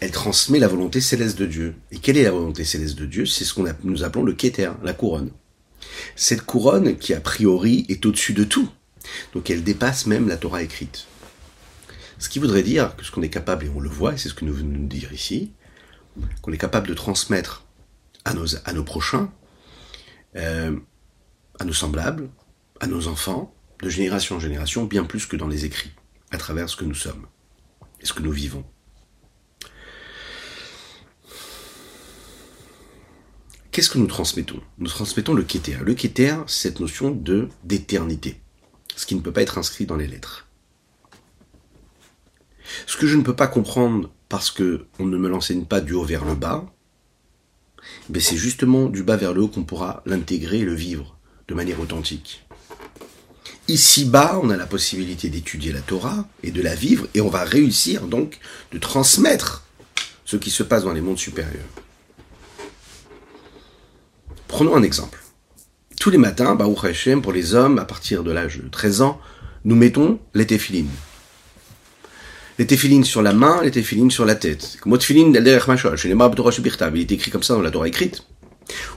Elle 0.00 0.10
transmet 0.10 0.58
la 0.58 0.68
volonté 0.68 1.00
céleste 1.00 1.38
de 1.38 1.46
Dieu. 1.46 1.74
Et 1.92 1.98
quelle 1.98 2.16
est 2.16 2.24
la 2.24 2.30
volonté 2.30 2.64
céleste 2.64 2.96
de 2.96 3.06
Dieu? 3.06 3.26
C'est 3.26 3.44
ce 3.44 3.54
qu'on 3.54 3.66
nous 3.84 4.02
appelons 4.02 4.24
le 4.24 4.32
Keter, 4.32 4.72
la 4.82 4.92
couronne. 4.92 5.30
Cette 6.16 6.42
couronne 6.42 6.96
qui, 6.96 7.14
a 7.14 7.20
priori, 7.20 7.86
est 7.88 8.04
au-dessus 8.06 8.32
de 8.32 8.44
tout. 8.44 8.68
Donc 9.34 9.50
elle 9.50 9.62
dépasse 9.62 10.06
même 10.06 10.28
la 10.28 10.36
Torah 10.36 10.62
écrite. 10.62 11.06
Ce 12.18 12.28
qui 12.28 12.38
voudrait 12.38 12.62
dire 12.62 12.96
que 12.96 13.04
ce 13.04 13.10
qu'on 13.10 13.22
est 13.22 13.30
capable, 13.30 13.66
et 13.66 13.68
on 13.68 13.80
le 13.80 13.88
voit, 13.88 14.14
et 14.14 14.18
c'est 14.18 14.28
ce 14.28 14.34
que 14.34 14.44
nous 14.44 14.54
venons 14.54 14.78
de 14.78 14.86
dire 14.86 15.12
ici, 15.12 15.52
qu'on 16.42 16.52
est 16.52 16.58
capable 16.58 16.88
de 16.88 16.94
transmettre 16.94 17.64
à 18.24 18.34
nos, 18.34 18.56
à 18.64 18.72
nos 18.72 18.84
prochains, 18.84 19.30
euh, 20.36 20.76
à 21.58 21.64
nos 21.64 21.72
semblables, 21.72 22.30
à 22.80 22.86
nos 22.86 23.08
enfants, 23.08 23.54
de 23.84 23.90
génération 23.90 24.36
en 24.36 24.40
génération, 24.40 24.84
bien 24.84 25.04
plus 25.04 25.26
que 25.26 25.36
dans 25.36 25.46
les 25.46 25.66
écrits, 25.66 25.92
à 26.30 26.38
travers 26.38 26.68
ce 26.68 26.76
que 26.76 26.84
nous 26.84 26.94
sommes 26.94 27.26
et 28.00 28.06
ce 28.06 28.14
que 28.14 28.22
nous 28.22 28.32
vivons. 28.32 28.64
Qu'est-ce 33.70 33.90
que 33.90 33.98
nous 33.98 34.06
transmettons? 34.06 34.60
Nous 34.78 34.88
transmettons 34.88 35.34
le 35.34 35.42
kéter. 35.42 35.76
Le 35.82 35.94
kéter, 35.94 36.36
c'est 36.46 36.68
cette 36.68 36.80
notion 36.80 37.10
de 37.10 37.48
d'éternité, 37.64 38.40
ce 38.96 39.04
qui 39.04 39.16
ne 39.16 39.20
peut 39.20 39.32
pas 39.32 39.42
être 39.42 39.58
inscrit 39.58 39.84
dans 39.84 39.96
les 39.96 40.06
lettres. 40.06 40.48
Ce 42.86 42.96
que 42.96 43.06
je 43.06 43.16
ne 43.16 43.22
peux 43.22 43.36
pas 43.36 43.48
comprendre 43.48 44.10
parce 44.28 44.50
que 44.50 44.86
on 44.98 45.04
ne 45.04 45.18
me 45.18 45.28
l'enseigne 45.28 45.66
pas 45.66 45.80
du 45.80 45.92
haut 45.92 46.04
vers 46.04 46.24
le 46.24 46.34
bas, 46.34 46.64
ben 48.08 48.22
c'est 48.22 48.36
justement 48.36 48.86
du 48.86 49.02
bas 49.02 49.16
vers 49.16 49.34
le 49.34 49.42
haut 49.42 49.48
qu'on 49.48 49.64
pourra 49.64 50.02
l'intégrer 50.06 50.60
et 50.60 50.64
le 50.64 50.74
vivre 50.74 51.18
de 51.48 51.54
manière 51.54 51.80
authentique. 51.80 52.46
Ici-bas, 53.66 54.38
on 54.42 54.50
a 54.50 54.56
la 54.56 54.66
possibilité 54.66 55.30
d'étudier 55.30 55.72
la 55.72 55.80
Torah 55.80 56.28
et 56.42 56.50
de 56.50 56.60
la 56.60 56.74
vivre, 56.74 57.06
et 57.14 57.22
on 57.22 57.30
va 57.30 57.44
réussir 57.44 58.02
donc 58.02 58.38
de 58.72 58.78
transmettre 58.78 59.64
ce 60.26 60.36
qui 60.36 60.50
se 60.50 60.62
passe 60.62 60.84
dans 60.84 60.92
les 60.92 61.00
mondes 61.00 61.18
supérieurs. 61.18 61.64
Prenons 64.48 64.76
un 64.76 64.82
exemple. 64.82 65.22
Tous 65.98 66.10
les 66.10 66.18
matins, 66.18 66.54
Baruch 66.54 67.08
pour 67.22 67.32
les 67.32 67.54
hommes, 67.54 67.78
à 67.78 67.86
partir 67.86 68.22
de 68.22 68.32
l'âge 68.32 68.58
de 68.58 68.68
13 68.68 69.00
ans, 69.00 69.18
nous 69.64 69.76
mettons 69.76 70.20
les 70.34 70.46
téphilines. 70.46 70.90
Les 72.58 72.66
téphilines 72.66 73.04
sur 73.04 73.22
la 73.22 73.32
main, 73.32 73.62
les 73.62 73.70
téphilines 73.70 74.10
sur 74.10 74.26
la 74.26 74.34
tête. 74.34 74.76
Il 74.84 77.00
est 77.00 77.12
écrit 77.12 77.30
comme 77.30 77.42
ça 77.42 77.54
dans 77.54 77.62
la 77.62 77.70
Torah 77.70 77.88
écrite. 77.88 78.24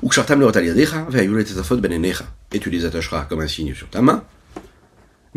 Ben 0.03 2.21
Et 2.53 2.59
tu 2.59 2.69
les 2.69 2.85
attacheras 2.85 3.25
comme 3.25 3.41
un 3.41 3.47
signe 3.47 3.73
sur 3.73 3.89
ta 3.89 4.01
main, 4.01 4.23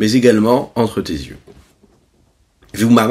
mais 0.01 0.11
également 0.13 0.73
entre 0.75 0.99
tes 1.01 1.13
yeux. 1.13 1.37
Ben 2.73 3.07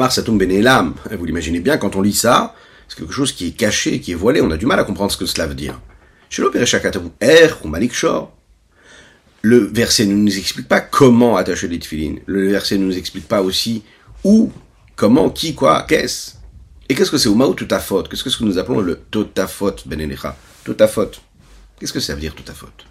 vous 1.17 1.25
l'imaginez 1.25 1.61
bien, 1.61 1.77
quand 1.77 1.95
on 1.95 2.01
lit 2.01 2.13
ça, 2.13 2.53
c'est 2.89 2.97
quelque 2.99 3.13
chose 3.13 3.31
qui 3.31 3.47
est 3.47 3.51
caché, 3.51 4.01
qui 4.01 4.11
est 4.11 4.15
voilé, 4.15 4.41
on 4.41 4.51
a 4.51 4.57
du 4.57 4.65
mal 4.65 4.77
à 4.77 4.83
comprendre 4.83 5.09
ce 5.09 5.15
que 5.15 5.25
cela 5.25 5.47
veut 5.47 5.55
dire. 5.55 5.79
Le 9.41 9.57
verset 9.57 10.05
ne 10.05 10.15
nous 10.15 10.37
explique 10.37 10.67
pas 10.67 10.81
comment 10.81 11.37
attacher 11.37 11.69
les 11.69 11.79
tefilines. 11.79 12.19
Le 12.25 12.49
verset 12.49 12.77
ne 12.77 12.83
nous 12.83 12.97
explique 12.97 13.27
pas 13.29 13.41
aussi 13.41 13.83
où, 14.25 14.51
comment, 14.97 15.29
qui, 15.29 15.55
quoi, 15.55 15.85
qu'est-ce. 15.87 16.33
Et 16.89 16.95
qu'est-ce 16.95 17.11
que 17.11 17.17
c'est 17.17 17.29
Uma 17.29 17.47
ou 17.47 17.55
faute 17.79 18.09
Qu'est-ce 18.09 18.37
que 18.37 18.43
nous 18.43 18.57
appelons 18.57 18.81
le 18.81 18.97
totafot 19.09 19.77
benenecha 19.85 20.35
faute. 20.89 21.21
Qu'est-ce 21.79 21.93
que 21.93 22.01
ça 22.01 22.15
veut 22.15 22.19
dire 22.19 22.35
faute 22.53 22.85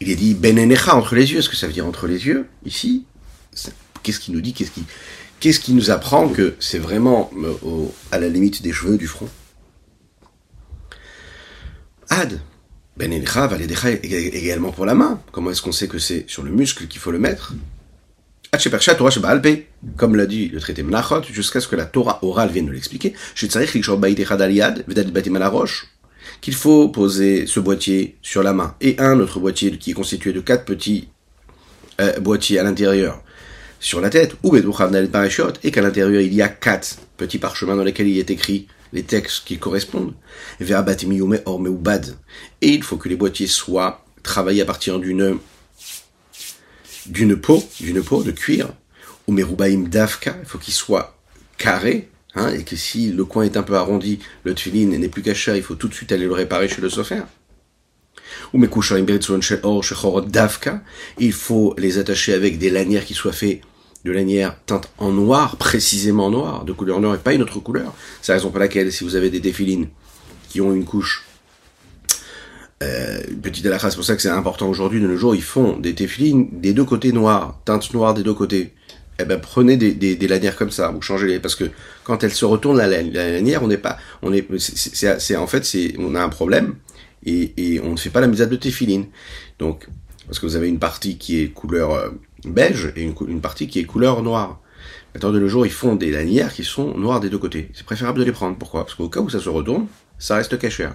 Il 0.00 0.10
est 0.10 0.16
dit 0.16 0.34
benenecha 0.34 0.94
entre 0.94 1.14
les 1.14 1.32
yeux. 1.32 1.38
Est-ce 1.38 1.48
que 1.48 1.56
ça 1.56 1.66
veut 1.66 1.72
dire 1.72 1.86
entre 1.86 2.06
les 2.06 2.26
yeux 2.26 2.46
Ici, 2.64 3.04
qu'est-ce 4.02 4.18
qu'il 4.18 4.34
nous 4.34 4.40
dit? 4.40 4.54
Qu'est-ce 4.54 4.70
qui, 4.70 4.84
qui 5.60 5.74
nous 5.74 5.90
apprend 5.90 6.28
que 6.28 6.54
c'est 6.58 6.78
vraiment 6.78 7.30
euh, 7.36 7.86
à 8.10 8.18
la 8.18 8.28
limite 8.28 8.62
des 8.62 8.72
cheveux 8.72 8.96
du 8.96 9.06
front? 9.06 9.28
Ad. 12.08 12.40
Benenecha, 12.96 13.46
valédecha 13.46 13.90
également 13.90 14.72
pour 14.72 14.84
la 14.84 14.94
main. 14.94 15.22
Comment 15.32 15.50
est-ce 15.50 15.62
qu'on 15.62 15.72
sait 15.72 15.88
que 15.88 15.98
c'est 15.98 16.24
sur 16.28 16.42
le 16.42 16.50
muscle 16.50 16.86
qu'il 16.86 17.00
faut 17.00 17.12
le 17.12 17.18
mettre? 17.18 17.54
Comme 19.96 20.16
l'a 20.16 20.26
dit 20.26 20.48
le 20.48 20.60
traité 20.60 20.82
Menachot, 20.82 21.22
jusqu'à 21.22 21.60
ce 21.60 21.68
que 21.68 21.76
la 21.76 21.86
Torah 21.86 22.18
orale 22.22 22.50
vienne 22.50 22.66
de 22.66 22.72
l'expliquer, 22.72 23.14
qu'il 26.40 26.54
faut 26.54 26.88
poser 26.88 27.46
ce 27.46 27.60
boîtier 27.60 28.16
sur 28.22 28.42
la 28.42 28.52
main. 28.52 28.74
Et 28.80 28.96
un 28.98 29.18
autre 29.20 29.40
boîtier 29.40 29.76
qui 29.78 29.90
est 29.90 29.94
constitué 29.94 30.32
de 30.32 30.40
quatre 30.40 30.64
petits 30.64 31.08
euh, 32.00 32.18
boîtiers 32.20 32.58
à 32.58 32.62
l'intérieur. 32.62 33.22
Sur 33.78 34.00
la 34.00 34.10
tête, 34.10 34.34
ou 34.42 34.56
et 34.56 34.62
qu'à 35.70 35.80
l'intérieur 35.80 36.20
il 36.20 36.34
y 36.34 36.42
a 36.42 36.48
quatre 36.48 36.98
petits 37.16 37.38
parchemins 37.38 37.76
dans 37.76 37.84
lesquels 37.84 38.08
il 38.08 38.18
est 38.18 38.30
écrit 38.30 38.66
les 38.92 39.04
textes 39.04 39.44
qui 39.46 39.58
correspondent. 39.58 40.12
Et 40.60 40.64
il 42.62 42.82
faut 42.82 42.96
que 42.96 43.08
les 43.08 43.16
boîtiers 43.16 43.46
soient 43.46 44.04
travaillés 44.22 44.62
à 44.62 44.66
partir 44.66 44.98
d'une 44.98 45.38
d'une 47.06 47.36
peau, 47.36 47.66
d'une 47.80 48.02
peau 48.02 48.22
de 48.22 48.30
cuir, 48.30 48.68
ou 49.26 49.32
merubaim 49.32 49.88
dafka, 49.88 50.36
il 50.40 50.46
faut 50.46 50.58
qu'il 50.58 50.74
soit 50.74 51.16
carré, 51.56 52.09
hein, 52.34 52.48
et 52.48 52.64
que 52.64 52.76
si 52.76 53.12
le 53.12 53.24
coin 53.24 53.44
est 53.44 53.56
un 53.56 53.62
peu 53.62 53.74
arrondi, 53.74 54.18
le 54.44 54.54
tfilin 54.54 54.98
n'est 54.98 55.08
plus 55.08 55.22
caché, 55.22 55.56
il 55.56 55.62
faut 55.62 55.74
tout 55.74 55.88
de 55.88 55.94
suite 55.94 56.12
aller 56.12 56.26
le 56.26 56.32
réparer 56.32 56.68
chez 56.68 56.80
le 56.80 56.88
sofer. 56.90 57.22
Ou 58.52 58.64
dafka, 60.26 60.82
il 61.18 61.32
faut 61.32 61.74
les 61.78 61.98
attacher 61.98 62.34
avec 62.34 62.58
des 62.58 62.70
lanières 62.70 63.04
qui 63.04 63.14
soient 63.14 63.32
faites 63.32 63.62
de 64.04 64.12
lanières 64.12 64.56
teintes 64.64 64.90
en 64.98 65.12
noir, 65.12 65.56
précisément 65.56 66.30
noir, 66.30 66.64
de 66.64 66.72
couleur 66.72 67.00
noire 67.00 67.14
et 67.14 67.18
pas 67.18 67.34
une 67.34 67.42
autre 67.42 67.60
couleur. 67.60 67.94
C'est 68.22 68.32
la 68.32 68.38
raison 68.38 68.50
pour 68.50 68.58
laquelle, 68.58 68.92
si 68.92 69.04
vous 69.04 69.14
avez 69.14 69.30
des 69.30 69.40
défilines 69.40 69.88
qui 70.48 70.60
ont 70.60 70.72
une 70.72 70.84
couche 70.84 71.26
euh, 72.82 73.20
petite 73.42 73.66
à 73.66 73.70
la 73.70 73.78
c'est 73.78 73.94
pour 73.94 74.04
ça 74.04 74.16
que 74.16 74.22
c'est 74.22 74.30
important 74.30 74.68
aujourd'hui, 74.68 75.00
de 75.00 75.06
nos 75.06 75.16
jours, 75.16 75.34
ils 75.34 75.42
font 75.42 75.76
des 75.76 75.94
téfilines 75.94 76.48
des 76.60 76.72
deux 76.72 76.84
côtés 76.84 77.12
noirs, 77.12 77.60
teintes 77.66 77.92
noires 77.92 78.14
des 78.14 78.22
deux 78.22 78.32
côtés. 78.32 78.72
Eh 79.20 79.24
ben, 79.24 79.40
prenez 79.40 79.76
des, 79.76 79.92
des, 79.92 80.16
des 80.16 80.28
lanières 80.28 80.56
comme 80.56 80.70
ça, 80.70 80.90
vous 80.90 81.02
changez 81.02 81.26
les, 81.26 81.40
parce 81.40 81.54
que 81.54 81.64
quand 82.04 82.24
elle 82.24 82.32
se 82.32 82.44
retourne 82.44 82.78
la, 82.78 82.86
lanière, 82.86 83.62
on 83.62 83.68
n'est 83.68 83.76
pas, 83.76 83.98
on 84.22 84.32
est, 84.32 84.46
c'est, 84.58 85.36
en 85.36 85.46
fait, 85.46 85.64
c'est, 85.64 85.94
on 85.98 86.14
a 86.14 86.22
un 86.22 86.28
problème, 86.28 86.76
et, 87.24 87.52
et 87.56 87.80
on 87.80 87.92
ne 87.92 87.96
fait 87.96 88.10
pas 88.10 88.20
la 88.20 88.26
mise 88.26 88.42
à 88.42 88.46
de 88.46 88.56
téfiline. 88.56 89.06
Donc, 89.58 89.86
parce 90.26 90.38
que 90.38 90.46
vous 90.46 90.56
avez 90.56 90.68
une 90.68 90.78
partie 90.78 91.18
qui 91.18 91.40
est 91.40 91.48
couleur 91.48 91.92
euh, 91.92 92.10
beige 92.44 92.92
et 92.96 93.02
une, 93.02 93.14
une 93.28 93.40
partie 93.40 93.68
qui 93.68 93.78
est 93.80 93.84
couleur 93.84 94.22
noire. 94.22 94.60
Maintenant, 95.14 95.32
de 95.32 95.40
nos 95.40 95.48
jours, 95.48 95.66
ils 95.66 95.72
font 95.72 95.96
des 95.96 96.10
lanières 96.10 96.52
qui 96.52 96.64
sont 96.64 96.96
noires 96.96 97.20
des 97.20 97.28
deux 97.28 97.38
côtés. 97.38 97.68
C'est 97.74 97.84
préférable 97.84 98.20
de 98.20 98.24
les 98.24 98.32
prendre. 98.32 98.56
Pourquoi? 98.56 98.84
Parce 98.84 98.94
qu'au 98.94 99.08
cas 99.08 99.20
où 99.20 99.28
ça 99.28 99.40
se 99.40 99.48
retourne, 99.48 99.86
ça 100.18 100.36
reste 100.36 100.56
caché. 100.58 100.88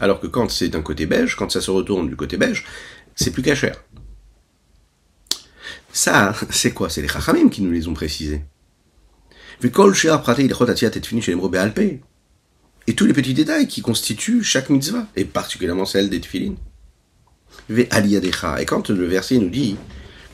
Alors 0.00 0.18
que 0.20 0.26
quand 0.26 0.50
c'est 0.50 0.68
d'un 0.68 0.82
côté 0.82 1.06
beige, 1.06 1.36
quand 1.36 1.50
ça 1.50 1.60
se 1.60 1.70
retourne 1.70 2.08
du 2.08 2.16
côté 2.16 2.36
beige, 2.36 2.64
c'est 3.14 3.30
plus 3.30 3.42
cachère. 3.42 3.76
Ça, 5.92 6.34
c'est 6.50 6.72
quoi? 6.72 6.88
C'est 6.88 7.02
les 7.02 7.08
Chachamim 7.08 7.48
qui 7.48 7.62
nous 7.62 7.70
les 7.70 7.86
ont 7.88 7.94
précisés. 7.94 8.42
Et 9.62 9.70
tous 12.94 13.06
les 13.06 13.12
petits 13.12 13.34
détails 13.34 13.68
qui 13.68 13.82
constituent 13.82 14.42
chaque 14.42 14.70
mitzvah, 14.70 15.06
et 15.14 15.24
particulièrement 15.24 15.84
celle 15.84 16.10
des 16.10 16.20
tefillin. 16.20 16.54
Et 17.70 17.86
quand 18.66 18.90
le 18.90 19.06
verset 19.06 19.38
nous 19.38 19.50
dit 19.50 19.76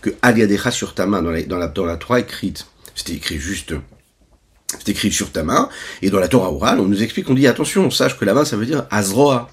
que 0.00 0.10
aliadecha 0.22 0.70
sur 0.70 0.94
ta 0.94 1.06
main, 1.06 1.22
dans 1.22 1.58
la, 1.58 1.68
Torah 1.68 2.20
écrite, 2.20 2.66
c'était 2.94 3.14
écrit 3.14 3.38
juste 3.38 3.74
c'est 4.70 4.90
écrit 4.90 5.10
sur 5.10 5.32
ta 5.32 5.44
main, 5.44 5.70
et 6.02 6.10
dans 6.10 6.20
la 6.20 6.28
Torah 6.28 6.52
orale, 6.52 6.78
on 6.78 6.84
nous 6.84 7.02
explique, 7.02 7.30
on 7.30 7.34
dit, 7.34 7.46
attention, 7.46 7.90
sache 7.90 8.18
que 8.18 8.24
la 8.26 8.34
main, 8.34 8.44
ça 8.44 8.56
veut 8.56 8.66
dire 8.66 8.86
Azroa. 8.90 9.48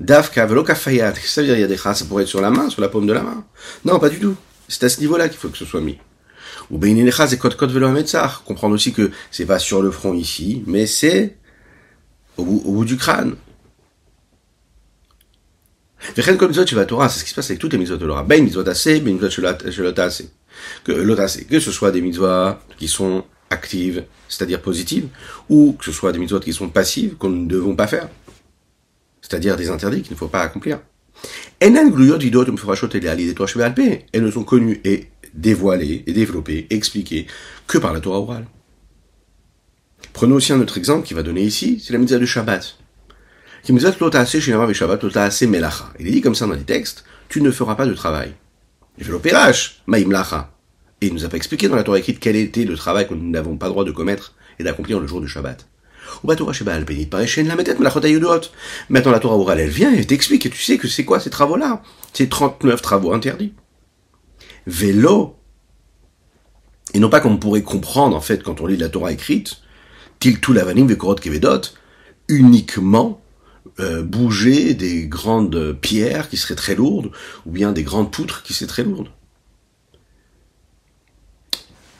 Dafka, 0.00 0.46
velo 0.46 0.64
kafayat. 0.64 1.12
Qu'est-ce 1.12 1.22
que 1.22 1.28
ça 1.28 1.40
veut 1.42 1.46
dire, 1.48 1.56
il 1.56 1.60
y 1.60 1.64
a 1.64 1.66
des 1.66 1.76
ça 1.76 1.94
pourrait 2.08 2.22
être 2.22 2.28
sur 2.28 2.40
la 2.40 2.50
main, 2.50 2.70
sur 2.70 2.80
la 2.80 2.88
paume 2.88 3.06
de 3.06 3.12
la 3.12 3.22
main. 3.22 3.44
Non, 3.84 3.98
pas 3.98 4.08
du 4.08 4.18
tout. 4.18 4.34
C'est 4.68 4.84
à 4.84 4.88
ce 4.88 5.00
niveau-là 5.00 5.28
qu'il 5.28 5.38
faut 5.38 5.48
que 5.48 5.58
ce 5.58 5.64
soit 5.64 5.80
mis. 5.80 5.98
Ou 6.70 6.78
beininecha, 6.78 7.26
c'est 7.26 7.38
kot 7.38 7.50
kot 7.50 7.68
velo 7.68 7.92
Comprendre 8.44 8.74
aussi 8.74 8.92
que 8.92 9.10
c'est 9.30 9.46
pas 9.46 9.58
sur 9.58 9.82
le 9.82 9.90
front 9.90 10.14
ici, 10.14 10.62
mais 10.66 10.86
c'est 10.86 11.36
au 12.36 12.44
bout, 12.44 12.62
au 12.64 12.72
bout 12.72 12.84
du 12.84 12.96
crâne. 12.96 13.36
Vechen 16.16 16.36
comme 16.36 16.52
tu 16.52 16.74
vas 16.74 16.84
Torah, 16.84 17.08
c'est 17.08 17.20
ce 17.20 17.24
qui 17.24 17.30
se 17.30 17.34
passe 17.34 17.50
avec 17.50 17.58
toutes 17.58 17.72
les 17.72 17.78
mitzvot 17.78 17.96
de 17.96 18.06
Torah. 18.06 18.22
Ben 18.22 18.42
mitzvot 18.42 18.68
assez, 18.68 19.00
ben 19.00 19.14
mitzvot 19.14 20.00
assez. 20.00 20.30
Que 20.84 20.92
l'otassé, 20.92 21.44
que 21.44 21.60
ce 21.60 21.70
soit 21.70 21.90
des 21.90 22.00
mitzvot 22.00 22.54
qui 22.78 22.88
sont 22.88 23.24
actives, 23.50 24.04
c'est-à-dire 24.28 24.60
positives, 24.60 25.08
ou 25.48 25.72
que 25.78 25.84
ce 25.84 25.92
soit 25.92 26.12
des 26.12 26.18
mitzvot 26.18 26.40
qui 26.40 26.52
sont 26.52 26.68
passives, 26.68 27.16
qu'on 27.16 27.30
ne 27.30 27.46
devons 27.46 27.76
pas 27.76 27.86
faire, 27.86 28.08
c'est-à-dire 29.20 29.56
des 29.56 29.70
interdits 29.70 30.02
qu'il 30.02 30.12
ne 30.12 30.18
faut 30.18 30.28
pas 30.28 30.42
accomplir. 30.42 30.80
Elles 31.60 31.72
ne 31.72 31.90
sont 34.30 34.44
connues 34.44 34.80
et 34.84 35.06
dévoilées 35.34 36.04
et 36.06 36.12
développées, 36.12 36.66
expliquées 36.70 37.26
que 37.66 37.78
par 37.78 37.92
la 37.92 38.00
Torah 38.00 38.20
orale. 38.20 38.46
Prenons 40.12 40.36
aussi 40.36 40.52
un 40.52 40.60
autre 40.60 40.78
exemple 40.78 41.06
qui 41.06 41.14
va 41.14 41.22
donner 41.22 41.42
ici, 41.42 41.82
c'est 41.84 41.92
la 41.92 41.98
mitzvah 41.98 42.18
du 42.18 42.26
Shabbat. 42.26 42.78
Il 43.68 43.76
est 46.06 46.10
dit 46.10 46.20
comme 46.20 46.34
ça 46.34 46.46
dans 46.46 46.54
les 46.54 46.62
textes, 46.62 47.04
tu 47.28 47.42
ne 47.42 47.50
feras 47.50 47.74
pas 47.74 47.86
de 47.86 47.94
travail. 47.94 48.32
Et 48.98 49.04
il 51.02 51.12
nous 51.12 51.24
a 51.24 51.28
pas 51.28 51.36
expliqué 51.36 51.68
dans 51.68 51.76
la 51.76 51.82
Torah 51.82 51.98
écrite 51.98 52.20
quel 52.20 52.36
était 52.36 52.64
le 52.64 52.76
travail 52.76 53.08
que 53.08 53.14
nous 53.14 53.28
n'avons 53.28 53.56
pas 53.56 53.66
le 53.66 53.72
droit 53.72 53.84
de 53.84 53.90
commettre 53.90 54.34
et 54.58 54.64
d'accomplir 54.64 55.00
le 55.00 55.06
jour 55.06 55.20
du 55.20 55.28
Shabbat. 55.28 55.66
Maintenant, 56.24 56.46
la 59.10 59.20
Torah 59.20 59.36
orale, 59.36 59.60
elle 59.60 59.70
vient 59.70 59.92
et 59.92 60.04
t'explique, 60.04 60.46
et 60.46 60.50
tu 60.50 60.62
sais 60.62 60.78
que 60.78 60.88
c'est 60.88 61.04
quoi 61.04 61.20
ces 61.20 61.30
travaux-là? 61.30 61.82
C'est 62.12 62.28
39 62.28 62.80
travaux 62.82 63.12
interdits. 63.12 63.54
Vélo. 64.66 65.36
Et 66.94 66.98
non 66.98 67.10
pas 67.10 67.20
comme 67.20 67.32
on 67.34 67.38
pourrait 67.38 67.62
comprendre, 67.62 68.16
en 68.16 68.20
fait, 68.20 68.42
quand 68.42 68.60
on 68.60 68.66
lit 68.66 68.76
la 68.76 68.88
Torah 68.88 69.12
écrite, 69.12 69.58
tiltu 70.18 70.52
lavanim 70.54 70.86
vekorot 70.86 71.16
kevedot, 71.16 71.62
uniquement 72.28 73.20
euh, 73.80 74.02
bouger 74.02 74.74
des 74.74 75.06
grandes 75.06 75.76
pierres 75.80 76.28
qui 76.28 76.36
seraient 76.36 76.54
très 76.54 76.74
lourdes, 76.74 77.10
ou 77.44 77.50
bien 77.50 77.72
des 77.72 77.82
grandes 77.82 78.10
poutres 78.10 78.42
qui 78.42 78.54
seraient 78.54 78.66
très 78.66 78.84
lourdes 78.84 79.10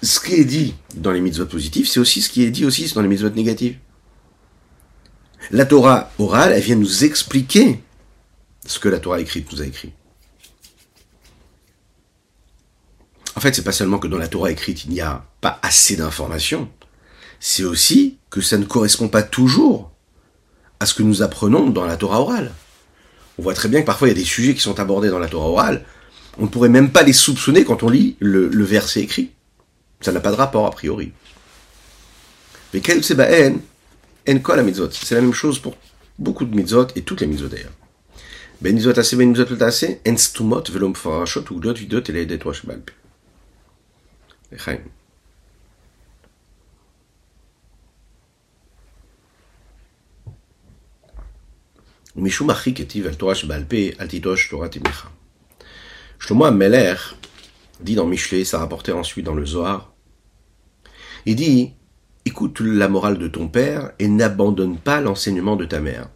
ce 0.07 0.21
qui 0.21 0.35
est 0.35 0.45
dit 0.45 0.75
dans 0.95 1.11
les 1.11 1.21
mitzvot 1.21 1.47
positifs, 1.47 1.89
c'est 1.89 2.01
aussi 2.01 2.23
ce 2.23 2.31
qui 2.31 2.45
est 2.45 2.51
dit 2.51 2.65
aussi 2.65 2.91
dans 2.95 3.03
les 3.03 3.09
mitzvot 3.09 3.31
négatives. 3.31 3.77
La 5.51 5.65
Torah 5.65 6.11
orale, 6.19 6.53
elle 6.53 6.63
vient 6.63 6.77
nous 6.77 7.05
expliquer 7.05 7.83
ce 8.67 8.79
que 8.79 8.89
la 8.89 8.99
Torah 8.99 9.21
écrite 9.21 9.53
nous 9.53 9.63
a 9.63 9.67
écrit. 9.67 9.93
En 13.37 13.41
fait, 13.41 13.55
c'est 13.55 13.63
pas 13.63 13.73
seulement 13.73 13.99
que 13.99 14.09
dans 14.09 14.19
la 14.19 14.29
Torah 14.29 14.51
écrite, 14.51 14.85
il 14.85 14.93
n'y 14.93 15.01
a 15.01 15.25
pas 15.41 15.59
assez 15.63 15.97
d'informations, 15.97 16.71
c'est 17.39 17.65
aussi 17.65 18.19
que 18.31 18.41
ça 18.41 18.57
ne 18.57 18.65
correspond 18.65 19.09
pas 19.09 19.23
toujours 19.23 19.93
à 20.81 20.87
ce 20.87 20.95
que 20.95 21.03
nous 21.03 21.23
apprenons 21.23 21.69
dans 21.71 21.85
la 21.85 21.97
Torah 21.97 22.21
orale. 22.21 22.53
On 23.39 23.43
voit 23.43 23.55
très 23.55 23.69
bien 23.69 23.83
que 23.83 23.87
parfois 23.87 24.09
il 24.09 24.13
y 24.13 24.15
a 24.15 24.19
des 24.19 24.25
sujets 24.25 24.55
qui 24.55 24.61
sont 24.61 24.81
abordés 24.81 25.11
dans 25.11 25.19
la 25.19 25.29
Torah 25.29 25.49
orale, 25.49 25.85
on 26.39 26.45
ne 26.45 26.49
pourrait 26.49 26.69
même 26.69 26.91
pas 26.91 27.03
les 27.03 27.13
soupçonner 27.13 27.65
quand 27.65 27.83
on 27.83 27.89
lit 27.89 28.17
le, 28.21 28.49
verset 28.65 29.01
écrit. 29.01 29.31
Ça 30.01 30.13
n'a 30.13 30.21
pas 30.21 30.31
de 30.31 30.37
rapport 30.37 30.67
a 30.67 30.71
priori. 30.71 31.13
Mais 32.75 32.81
quel 34.26 34.38
En 34.38 34.40
kol 34.40 34.64
mitzvot. 34.64 34.92
C'est 34.92 35.16
la 35.16 35.22
même 35.22 35.34
chose 35.34 35.60
pour 35.60 35.76
beaucoup 36.20 36.46
de 36.46 36.56
mitzvot 36.56 36.88
et 36.96 37.02
toutes 37.02 37.22
les 37.22 37.28
mitzvot 37.28 37.48
d'ailleurs. 37.48 37.74
Ben 38.62 38.74
mitzvot 38.74 38.98
assez, 39.00 39.16
ben 39.16 39.30
mitzvot 39.30 39.62
assez, 39.64 40.02
en 40.08 40.18
stumot 40.18 40.64
velom 40.70 40.96
farashot 40.96 41.46
ou 41.52 41.60
dot 41.60 41.78
vidot 41.78 42.04
et 42.10 42.12
les 42.12 42.38
rosh 42.38 42.66
balpe. 42.66 42.92
Echaim. 44.52 44.82
משום 52.16 52.50
הכי 52.50 52.74
כתיב 52.74 53.08
על 53.08 53.14
תורה 53.14 53.36
שבעל 53.36 53.64
פה, 53.64 53.78
אל 54.00 54.08
תיטוש 54.08 54.50
תורת 54.50 54.78
אמך. 54.78 55.08
Shlomo 56.20 56.46
Ameler 56.46 56.96
dit 57.80 57.96
dans 57.96 58.06
Michelet, 58.06 58.44
ça 58.46 58.60
rapportait 58.60 58.92
ensuite 58.92 59.26
dans 59.26 59.34
le 59.34 59.46
Zohar, 59.46 59.92
il 61.26 61.36
dit, 61.36 61.74
écoute 62.27 62.61
la 62.61 62.89
morale 62.89 63.19
de 63.19 63.29
ton 63.29 63.49
père 63.49 63.93
et 64.01 64.09
n'abandonne 64.09 64.79
pas 64.79 65.01
l'enseignement 65.01 65.57
de 65.57 65.65
ta 65.65 65.81
mère. 65.81 66.11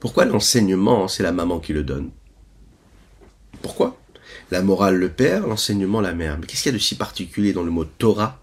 Pourquoi 0.00 0.24
l'enseignement, 0.24 1.08
c'est 1.08 1.22
la 1.22 1.30
maman 1.32 1.60
qui 1.60 1.74
le 1.74 1.84
donne? 1.84 2.10
Pourquoi? 3.60 4.00
La 4.50 4.62
morale 4.62 4.96
le 4.96 5.10
père, 5.10 5.46
l'enseignement 5.46 6.00
la 6.00 6.14
mère. 6.14 6.38
Mais 6.38 6.46
qu'est-ce 6.46 6.62
qu'il 6.62 6.72
y 6.72 6.74
a 6.74 6.78
de 6.78 6.82
si 6.82 6.96
particulier 6.96 7.52
dans 7.52 7.64
le 7.64 7.70
mot 7.70 7.84
Torah, 7.84 8.40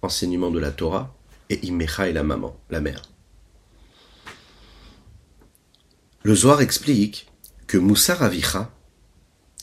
enseignement 0.00 0.52
de 0.52 0.60
la 0.60 0.70
Torah, 0.70 1.14
et 1.48 1.66
Imecha 1.66 2.08
et 2.08 2.12
la 2.12 2.22
maman, 2.22 2.56
la 2.70 2.80
mère? 2.80 3.02
Le 6.22 6.34
Zohar 6.34 6.60
explique 6.60 7.28
que 7.66 7.78
Moussa 7.78 8.14
Ravicha, 8.14 8.70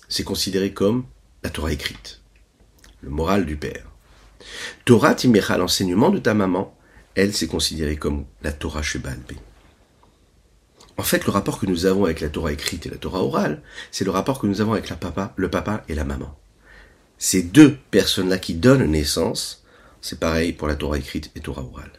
c'est 0.09 0.23
considéré 0.25 0.73
comme 0.73 1.05
la 1.43 1.49
Torah 1.49 1.71
écrite, 1.71 2.21
le 3.01 3.11
moral 3.11 3.45
du 3.45 3.55
père. 3.55 3.86
Torah 4.85 5.15
Timecha, 5.15 5.57
l'enseignement 5.57 6.09
de 6.09 6.19
ta 6.19 6.33
maman, 6.33 6.75
elle, 7.15 7.33
c'est 7.33 7.47
considéré 7.47 7.97
comme 7.97 8.25
la 8.43 8.51
Torah 8.51 8.81
Shebalbe. 8.81 9.33
En 10.97 11.03
fait, 11.03 11.25
le 11.25 11.31
rapport 11.31 11.59
que 11.59 11.65
nous 11.65 11.85
avons 11.85 12.05
avec 12.05 12.21
la 12.21 12.29
Torah 12.29 12.51
écrite 12.51 12.85
et 12.87 12.89
la 12.89 12.97
Torah 12.97 13.23
orale, 13.23 13.61
c'est 13.91 14.05
le 14.05 14.11
rapport 14.11 14.39
que 14.39 14.47
nous 14.47 14.61
avons 14.61 14.73
avec 14.73 14.89
la 14.89 14.95
papa, 14.95 15.33
le 15.35 15.49
papa 15.49 15.83
et 15.87 15.95
la 15.95 16.03
maman. 16.03 16.35
Ces 17.19 17.43
deux 17.43 17.77
personnes-là 17.91 18.37
qui 18.39 18.55
donnent 18.55 18.85
naissance, 18.85 19.63
c'est 20.01 20.19
pareil 20.19 20.53
pour 20.53 20.67
la 20.67 20.75
Torah 20.75 20.97
écrite 20.97 21.31
et 21.35 21.39
Torah 21.39 21.63
orale. 21.63 21.91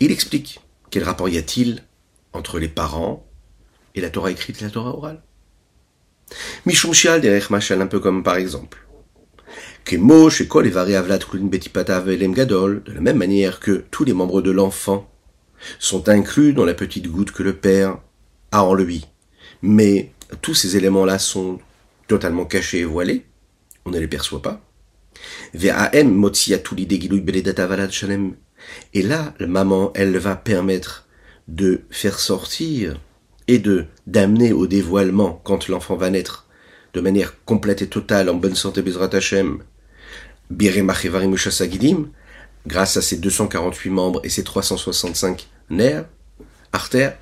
Il 0.00 0.10
explique 0.10 0.60
quel 0.90 1.04
rapport 1.04 1.28
y 1.28 1.38
a-t-il 1.38 1.84
entre 2.32 2.58
les 2.58 2.68
parents 2.68 3.26
et 3.94 4.00
la 4.00 4.10
Torah 4.10 4.30
écrite 4.30 4.60
et 4.60 4.64
la 4.64 4.70
Torah 4.70 4.96
orale. 4.96 5.22
Mishum 6.66 6.92
Shial 6.92 7.20
derech 7.20 7.50
machal, 7.50 7.80
un 7.80 7.86
peu 7.86 8.00
comme 8.00 8.22
par 8.22 8.36
exemple. 8.36 8.83
De 12.84 12.92
la 12.92 13.00
même 13.00 13.16
manière 13.18 13.60
que 13.60 13.84
tous 13.90 14.04
les 14.04 14.12
membres 14.12 14.40
de 14.42 14.50
l'enfant 14.50 15.10
sont 15.78 16.08
inclus 16.08 16.52
dans 16.52 16.64
la 16.64 16.74
petite 16.74 17.08
goutte 17.08 17.32
que 17.32 17.42
le 17.42 17.54
père 17.54 17.98
a 18.50 18.64
en 18.64 18.74
lui. 18.74 19.06
Mais 19.62 20.12
tous 20.40 20.54
ces 20.54 20.76
éléments-là 20.76 21.18
sont 21.18 21.58
totalement 22.08 22.44
cachés 22.44 22.80
et 22.80 22.84
voilés. 22.84 23.24
On 23.84 23.90
ne 23.90 23.98
les 23.98 24.08
perçoit 24.08 24.42
pas. 24.42 24.60
Et 28.94 29.02
là, 29.02 29.34
la 29.38 29.46
maman, 29.46 29.92
elle 29.94 30.16
va 30.16 30.36
permettre 30.36 31.06
de 31.48 31.82
faire 31.90 32.18
sortir 32.18 32.98
et 33.46 33.58
de 33.58 33.84
d'amener 34.06 34.54
au 34.54 34.66
dévoilement 34.66 35.42
quand 35.44 35.68
l'enfant 35.68 35.96
va 35.96 36.08
naître 36.08 36.46
de 36.94 37.00
manière 37.00 37.34
complète 37.44 37.82
et 37.82 37.88
totale 37.88 38.30
en 38.30 38.34
bonne 38.34 38.54
santé 38.54 38.82
grâce 42.66 42.96
à 42.96 43.02
ses 43.02 43.16
248 43.16 43.90
membres 43.90 44.20
et 44.24 44.28
ses 44.28 44.44
365 44.44 45.48
nerfs, 45.70 46.06
artères. 46.72 47.16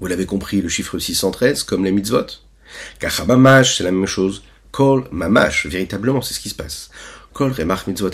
Vous 0.00 0.06
l'avez 0.06 0.26
compris, 0.26 0.60
le 0.60 0.68
chiffre 0.68 0.98
613, 0.98 1.62
comme 1.62 1.84
les 1.84 1.92
mitzvot. 1.92 2.26
Kachabamash, 2.98 3.78
c'est 3.78 3.84
la 3.84 3.92
même 3.92 4.06
chose. 4.06 4.42
Kol 4.72 5.04
mamash, 5.10 5.66
véritablement, 5.66 6.20
c'est 6.20 6.34
ce 6.34 6.40
qui 6.40 6.50
se 6.50 6.54
passe. 6.54 6.90
Kol 7.32 7.52
remach 7.52 7.86
mitzvot 7.86 8.10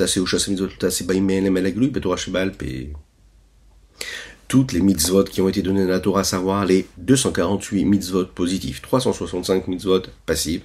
toutes 4.53 4.73
les 4.73 4.83
mitzvot 4.83 5.25
qui 5.25 5.41
ont 5.41 5.49
été 5.49 5.63
données 5.63 5.85
dans 5.85 5.93
la 5.93 5.99
Torah, 5.99 6.21
à 6.21 6.25
savoir 6.25 6.67
les 6.67 6.87
248 6.99 7.87
mitzvot 7.87 8.27
positifs, 8.27 8.83
365 8.83 9.67
mitzvot 9.67 10.03
passifs, 10.27 10.61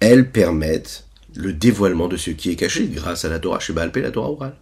elles 0.00 0.30
permettent 0.30 1.06
le 1.34 1.52
dévoilement 1.52 2.08
de 2.08 2.16
ce 2.16 2.30
qui 2.30 2.50
est 2.50 2.56
caché 2.56 2.86
grâce 2.88 3.24
à 3.24 3.28
la 3.28 3.38
Torah 3.38 3.60
chez 3.60 3.72
Baal 3.72 3.92
la 3.94 4.10
Torah 4.10 4.30
orale. 4.30 4.56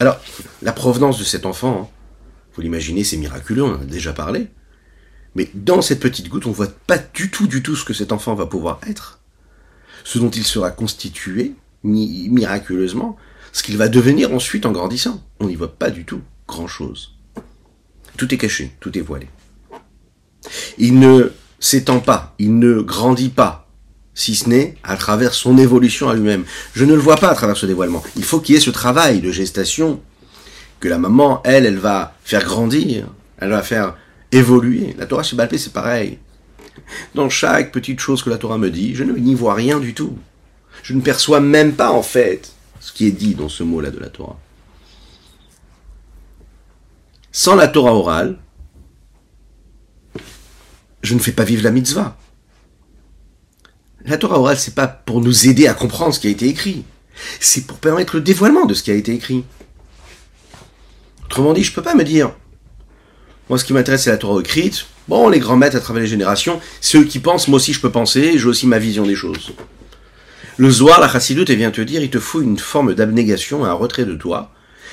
Alors, 0.00 0.20
la 0.62 0.72
provenance 0.72 1.18
de 1.18 1.24
cet 1.24 1.46
enfant, 1.46 1.90
vous 2.54 2.62
l'imaginez, 2.62 3.04
c'est 3.04 3.16
miraculeux, 3.16 3.62
on 3.62 3.74
en 3.74 3.80
a 3.80 3.84
déjà 3.84 4.12
parlé. 4.12 4.48
Mais 5.34 5.50
dans 5.54 5.82
cette 5.82 6.00
petite 6.00 6.28
goutte, 6.28 6.46
on 6.46 6.52
voit 6.52 6.72
pas 6.86 6.98
du 6.98 7.30
tout, 7.30 7.46
du 7.46 7.62
tout 7.62 7.76
ce 7.76 7.84
que 7.84 7.94
cet 7.94 8.12
enfant 8.12 8.34
va 8.34 8.46
pouvoir 8.46 8.80
être, 8.86 9.20
ce 10.04 10.18
dont 10.18 10.30
il 10.30 10.44
sera 10.44 10.70
constitué, 10.70 11.54
miraculeusement 11.82 13.16
ce 13.52 13.62
qu'il 13.62 13.76
va 13.76 13.88
devenir 13.88 14.32
ensuite 14.32 14.66
en 14.66 14.72
grandissant. 14.72 15.22
On 15.40 15.46
n'y 15.46 15.54
voit 15.54 15.74
pas 15.74 15.90
du 15.90 16.04
tout 16.04 16.22
grand-chose. 16.48 17.16
Tout 18.16 18.32
est 18.34 18.38
caché, 18.38 18.72
tout 18.80 18.96
est 18.98 19.02
voilé. 19.02 19.28
Il 20.78 20.98
ne 20.98 21.32
s'étend 21.64 22.00
pas, 22.00 22.34
il 22.38 22.58
ne 22.58 22.80
grandit 22.80 23.28
pas, 23.28 23.68
si 24.14 24.34
ce 24.34 24.48
n'est 24.48 24.76
à 24.84 24.96
travers 24.96 25.34
son 25.34 25.58
évolution 25.58 26.08
à 26.08 26.14
lui-même. 26.14 26.44
Je 26.74 26.84
ne 26.84 26.94
le 26.94 27.00
vois 27.00 27.16
pas 27.16 27.30
à 27.30 27.34
travers 27.34 27.56
ce 27.56 27.66
dévoilement. 27.66 28.02
Il 28.16 28.24
faut 28.24 28.40
qu'il 28.40 28.54
y 28.54 28.58
ait 28.58 28.60
ce 28.60 28.70
travail 28.70 29.20
de 29.20 29.30
gestation 29.30 30.00
que 30.80 30.88
la 30.88 30.98
maman, 30.98 31.42
elle, 31.44 31.66
elle 31.66 31.78
va 31.78 32.14
faire 32.24 32.44
grandir, 32.44 33.06
elle 33.38 33.50
va 33.50 33.62
faire 33.62 33.96
évoluer. 34.32 34.94
La 34.98 35.06
Torah 35.06 35.22
chez 35.22 35.36
Balpé, 35.36 35.58
c'est 35.58 35.72
pareil. 35.72 36.18
Dans 37.14 37.28
chaque 37.28 37.72
petite 37.72 38.00
chose 38.00 38.22
que 38.22 38.30
la 38.30 38.38
Torah 38.38 38.58
me 38.58 38.70
dit, 38.70 38.94
je 38.94 39.04
n'y 39.04 39.34
vois 39.34 39.54
rien 39.54 39.80
du 39.80 39.94
tout 39.94 40.16
je 40.84 40.92
ne 40.92 41.00
perçois 41.00 41.40
même 41.40 41.74
pas 41.74 41.90
en 41.90 42.02
fait 42.02 42.52
ce 42.78 42.92
qui 42.92 43.06
est 43.06 43.12
dit 43.12 43.34
dans 43.34 43.48
ce 43.48 43.62
mot-là 43.62 43.90
de 43.90 43.98
la 43.98 44.10
Torah. 44.10 44.38
Sans 47.32 47.56
la 47.56 47.68
Torah 47.68 47.94
orale, 47.94 48.36
je 51.04 51.14
ne 51.14 51.20
fais 51.20 51.32
pas 51.32 51.44
vivre 51.44 51.62
la 51.62 51.70
mitzvah. 51.70 52.16
La 54.06 54.16
Torah 54.16 54.38
orale, 54.38 54.58
c'est 54.58 54.74
pas 54.74 54.88
pour 54.88 55.20
nous 55.20 55.48
aider 55.48 55.66
à 55.66 55.74
comprendre 55.74 56.14
ce 56.14 56.20
qui 56.20 56.26
a 56.26 56.30
été 56.30 56.48
écrit. 56.48 56.84
C'est 57.40 57.66
pour 57.66 57.78
permettre 57.78 58.16
le 58.16 58.22
dévoilement 58.22 58.66
de 58.66 58.74
ce 58.74 58.82
qui 58.82 58.90
a 58.90 58.94
été 58.94 59.12
écrit. 59.12 59.44
Autrement 61.26 61.52
dit, 61.52 61.62
je 61.62 61.72
peux 61.72 61.82
pas 61.82 61.94
me 61.94 62.04
dire, 62.04 62.34
moi, 63.48 63.58
ce 63.58 63.64
qui 63.64 63.72
m'intéresse, 63.72 64.04
c'est 64.04 64.10
la 64.10 64.16
Torah 64.16 64.40
écrite. 64.40 64.86
Bon, 65.08 65.28
les 65.28 65.38
grands 65.38 65.56
maîtres 65.56 65.76
à 65.76 65.80
travers 65.80 66.02
les 66.02 66.08
générations, 66.08 66.60
ceux 66.80 67.04
qui 67.04 67.18
pensent, 67.18 67.48
moi 67.48 67.56
aussi 67.56 67.74
je 67.74 67.80
peux 67.80 67.90
penser, 67.90 68.38
j'ai 68.38 68.46
aussi 68.46 68.66
ma 68.66 68.78
vision 68.78 69.06
des 69.06 69.14
choses. 69.14 69.52
Le 70.56 70.70
Zohar, 70.70 71.00
la 71.00 71.08
Chassidoute, 71.08 71.50
vient 71.50 71.70
te 71.70 71.82
dire, 71.82 72.02
il 72.02 72.08
te 72.08 72.18
faut 72.18 72.40
une 72.40 72.58
forme 72.58 72.94
d'abnégation, 72.94 73.66
un 73.66 73.74
retrait 73.74 74.06
de 74.06 74.14
toi, 74.14 74.52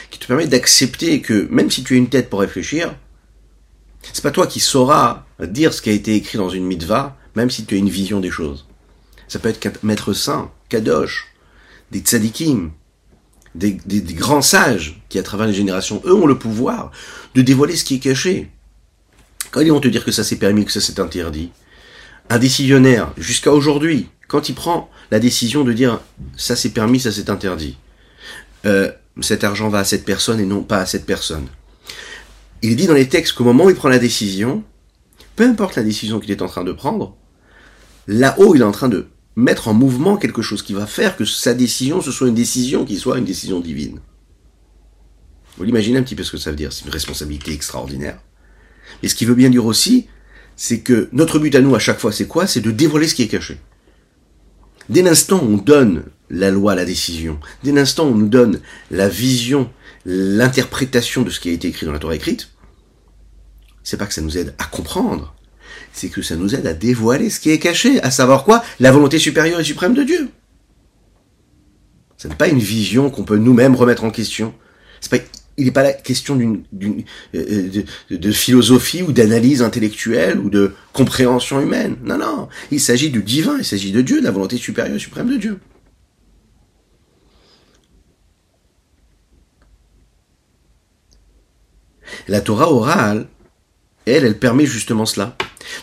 qui 0.10 0.20
te 0.20 0.28
permet 0.28 0.48
d'accepter 0.48 1.22
que, 1.22 1.48
même 1.50 1.72
si 1.72 1.86
tu 1.86 1.94
as 1.94 1.98
une 1.98 2.10
tête 2.10 2.30
pour 2.30 2.42
réfléchir, 2.42 2.94
c'est 4.14 4.24
pas 4.24 4.32
toi 4.32 4.48
qui 4.48 4.60
sauras 4.60 5.26
dire 5.40 5.74
ce 5.74 5.82
qui 5.82 5.90
a 5.90 5.94
été 5.94 6.16
écrit 6.16 6.38
dans 6.38 6.50
une 6.50 6.66
mitva, 6.66 7.18
même 7.36 7.50
si 7.50 7.66
tu 7.66 7.76
as 7.76 7.78
une 7.78 7.90
vision 7.90 8.20
des 8.20 8.32
choses. 8.32 8.66
Ça 9.28 9.40
peut 9.40 9.50
être 9.50 9.84
maître 9.84 10.14
saint, 10.14 10.52
kadosh, 10.70 11.28
des 11.92 12.00
tzadikim, 12.00 12.72
des, 13.56 13.72
des, 13.86 14.14
grands 14.14 14.42
sages 14.42 15.02
qui, 15.10 15.20
à 15.20 15.24
travers 15.24 15.48
les 15.48 15.54
générations, 15.54 16.02
eux 16.06 16.14
ont 16.14 16.26
le 16.26 16.38
pouvoir 16.38 16.92
de 17.36 17.42
dévoiler 17.42 17.76
ce 17.76 17.84
qui 17.84 17.96
est 17.96 18.00
caché. 18.00 18.50
Quand 19.52 19.62
ils 19.62 19.72
vont 19.72 19.82
te 19.82 19.88
dire 19.88 20.06
que 20.06 20.12
ça 20.12 20.24
c'est 20.24 20.38
permis, 20.38 20.66
que 20.66 20.72
ça 20.72 20.80
c'est 20.80 21.00
interdit, 21.00 21.52
un 22.30 22.40
décisionnaire, 22.40 23.12
jusqu'à 23.18 23.52
aujourd'hui, 23.52 24.08
quand 24.28 24.48
il 24.48 24.56
prend 24.56 24.90
la 25.12 25.20
décision 25.20 25.66
de 25.66 25.74
dire 25.74 26.00
ça 26.38 26.56
c'est 26.56 26.70
permis, 26.70 27.02
ça 27.02 27.12
c'est 27.12 27.30
interdit, 27.30 27.78
euh, 28.66 28.92
cet 29.20 29.44
argent 29.44 29.68
va 29.68 29.80
à 29.80 29.84
cette 29.84 30.06
personne 30.06 30.40
et 30.40 30.46
non 30.46 30.64
pas 30.64 30.80
à 30.80 30.86
cette 30.86 31.06
personne. 31.06 31.48
Il 32.62 32.76
dit 32.76 32.88
dans 32.88 32.94
les 32.94 33.10
textes 33.10 33.34
qu'au 33.34 33.44
moment 33.44 33.66
où 33.66 33.70
il 33.70 33.76
prend 33.76 33.90
la 33.90 34.00
décision, 34.00 34.64
peu 35.36 35.46
importe 35.46 35.76
la 35.76 35.84
décision 35.84 36.20
qu'il 36.20 36.32
est 36.32 36.42
en 36.42 36.48
train 36.48 36.64
de 36.64 36.72
prendre, 36.72 37.16
là-haut 38.08 38.56
il 38.56 38.62
est 38.62 38.66
en 38.66 38.72
train 38.72 38.90
de 38.90 39.08
mettre 39.36 39.68
en 39.68 39.74
mouvement 39.74 40.18
quelque 40.18 40.42
chose 40.42 40.62
qui 40.62 40.74
va 40.74 40.86
faire 40.86 41.16
que 41.16 41.26
sa 41.26 41.54
décision, 41.54 42.02
ce 42.02 42.12
soit 42.12 42.28
une 42.28 42.36
décision 42.36 42.86
qui 42.86 42.98
soit 42.98 43.18
une 43.18 43.26
décision 43.26 43.60
divine. 43.60 44.00
Vous 45.58 45.64
l'imaginez 45.64 45.98
un 45.98 46.04
petit 46.04 46.16
peu 46.16 46.24
ce 46.24 46.32
que 46.32 46.38
ça 46.38 46.52
veut 46.52 46.56
dire, 46.56 46.72
c'est 46.72 46.86
une 46.86 46.92
responsabilité 46.92 47.52
extraordinaire. 47.52 48.20
Et 49.04 49.08
ce 49.08 49.16
qui 49.16 49.26
veut 49.26 49.36
bien 49.36 49.50
dire 49.50 49.66
aussi, 49.66 50.08
c'est 50.56 50.82
que 50.82 51.10
notre 51.14 51.40
but 51.40 51.56
à 51.56 51.62
nous 51.62 51.76
à 51.76 51.80
chaque 51.80 52.00
fois, 52.00 52.12
c'est 52.12 52.28
quoi? 52.28 52.46
C'est 52.46 52.62
de 52.62 52.72
dévoiler 52.72 53.08
ce 53.08 53.16
qui 53.16 53.24
est 53.24 53.28
caché. 53.28 53.60
Dès 54.90 55.02
l'instant 55.02 55.42
où 55.44 55.54
on 55.54 55.58
donne 55.58 56.04
la 56.30 56.52
loi, 56.52 56.76
la 56.76 56.86
décision, 56.86 57.40
dès 57.64 57.72
l'instant 57.72 58.06
où 58.08 58.12
on 58.12 58.18
nous 58.18 58.30
donne 58.30 58.60
la 58.90 59.10
vision, 59.10 59.70
l'interprétation 60.06 61.22
de 61.22 61.30
ce 61.30 61.40
qui 61.40 61.50
a 61.50 61.54
été 61.54 61.68
écrit 61.68 61.86
dans 61.86 61.92
la 61.92 62.00
Torah 62.00 62.16
écrite, 62.16 62.50
c'est 63.84 63.98
pas 63.98 64.06
que 64.06 64.14
ça 64.14 64.22
nous 64.22 64.38
aide 64.38 64.54
à 64.58 64.66
comprendre, 64.66 65.36
c'est 65.94 66.10
que 66.10 66.22
ça 66.22 66.36
nous 66.36 66.56
aide 66.56 66.68
à 66.68 66.74
dévoiler 66.74 67.30
ce 67.30 67.40
qui 67.40 67.50
est 67.50 67.60
caché, 67.60 68.02
à 68.02 68.12
savoir 68.12 68.44
quoi? 68.44 68.64
La 68.80 68.92
volonté 68.92 69.20
supérieure 69.20 69.60
et 69.60 69.64
suprême 69.64 69.94
de 69.94 70.04
Dieu. 70.04 70.30
Ce 72.18 72.28
n'est 72.28 72.36
pas 72.36 72.48
une 72.48 72.60
vision 72.60 73.10
qu'on 73.10 73.24
peut 73.24 73.38
nous-mêmes 73.38 73.76
remettre 73.76 74.04
en 74.04 74.12
question. 74.12 74.54
C'est 75.00 75.10
pas, 75.10 75.26
il 75.58 75.66
n'est 75.66 75.72
pas 75.72 75.84
la 75.84 75.94
question 75.94 76.36
d'une, 76.36 76.64
d'une 76.72 77.04
euh, 77.34 77.84
de, 78.10 78.16
de, 78.16 78.32
philosophie 78.32 79.02
ou 79.02 79.12
d'analyse 79.12 79.64
intellectuelle 79.64 80.40
ou 80.40 80.50
de 80.50 80.74
compréhension 80.94 81.60
humaine. 81.60 81.98
Non, 82.04 82.20
non. 82.20 82.48
Il 82.70 82.80
s'agit 82.80 83.10
du 83.10 83.24
divin, 83.24 83.58
il 83.58 83.66
s'agit 83.66 83.92
de 83.92 84.02
Dieu, 84.02 84.20
de 84.20 84.26
la 84.26 84.32
volonté 84.32 84.58
supérieure 84.58 84.96
et 84.96 85.00
suprême 85.00 85.30
de 85.30 85.38
Dieu. 85.38 85.60
La 92.28 92.42
Torah 92.42 92.72
orale, 92.72 93.28
elle, 94.06 94.26
elle 94.26 94.40
permet 94.40 94.66
justement 94.66 95.06
cela. 95.06 95.36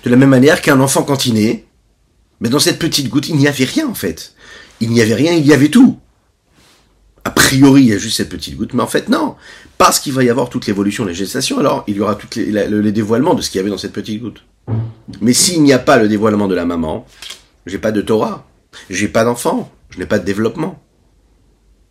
De 0.05 0.11
la 0.11 0.16
même 0.16 0.29
manière 0.29 0.61
qu'un 0.61 0.81
enfant 0.81 1.03
quand 1.03 1.27
il 1.27 1.35
naît, 1.35 1.64
mais 2.40 2.48
dans 2.48 2.59
cette 2.59 2.79
petite 2.79 3.09
goutte, 3.09 3.29
il 3.29 3.37
n'y 3.37 3.48
avait 3.48 3.64
rien 3.64 3.88
en 3.88 3.94
fait. 3.94 4.35
Il 4.81 4.90
n'y 4.90 5.01
avait 5.01 5.14
rien, 5.14 5.33
il 5.33 5.46
y 5.46 5.53
avait 5.53 5.68
tout. 5.68 5.98
A 7.24 7.31
priori, 7.31 7.83
il 7.83 7.88
y 7.88 7.92
a 7.92 7.98
juste 7.98 8.16
cette 8.16 8.29
petite 8.29 8.57
goutte, 8.57 8.74
mais 8.74 8.83
en 8.83 8.87
fait 8.87 9.09
non. 9.09 9.37
Parce 9.77 10.01
qu'il 10.01 10.12
va 10.12 10.24
y 10.24 10.31
avoir 10.31 10.48
toute 10.48 10.66
l'évolution 10.66 11.05
de 11.05 11.09
la 11.11 11.14
gestation, 11.14 11.59
alors 11.59 11.85
il 11.87 11.96
y 11.96 12.01
aura 12.01 12.14
tout 12.14 12.29
les, 12.37 12.68
le, 12.68 12.92
dévoilement 12.92 13.35
de 13.35 13.42
ce 13.42 13.51
qu'il 13.51 13.59
y 13.59 13.61
avait 13.61 13.70
dans 13.70 13.79
cette 13.79 13.92
petite 13.92 14.20
goutte. 14.20 14.44
Mais 15.20 15.33
s'il 15.33 15.62
n'y 15.62 15.72
a 15.72 15.79
pas 15.79 15.98
le 15.98 16.09
dévoilement 16.09 16.48
de 16.48 16.55
la 16.55 16.64
maman, 16.64 17.07
j'ai 17.66 17.79
pas 17.79 17.92
de 17.92 18.01
Torah, 18.01 18.46
j'ai 18.90 19.09
pas 19.09 19.24
d'enfant, 19.24 19.70
je 19.90 19.98
n'ai 19.98 20.07
pas 20.07 20.18
de 20.18 20.24
développement. 20.24 20.83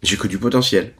J'ai 0.04 0.18
que 0.18 0.28
du 0.28 0.38
potentiel. 0.38 0.94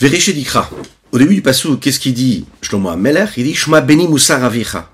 d'Ikra. 0.00 0.70
Au 1.12 1.18
début 1.18 1.34
du 1.34 1.42
passou, 1.42 1.78
qu'est-ce 1.78 2.00
qu'il 2.00 2.14
dit? 2.14 2.44
Shlomo 2.60 2.90
Il 3.36 3.44
dit 3.44 3.54
Shma 3.54 3.80
beni 3.80 4.08
musar 4.08 4.44
avicha. 4.44 4.90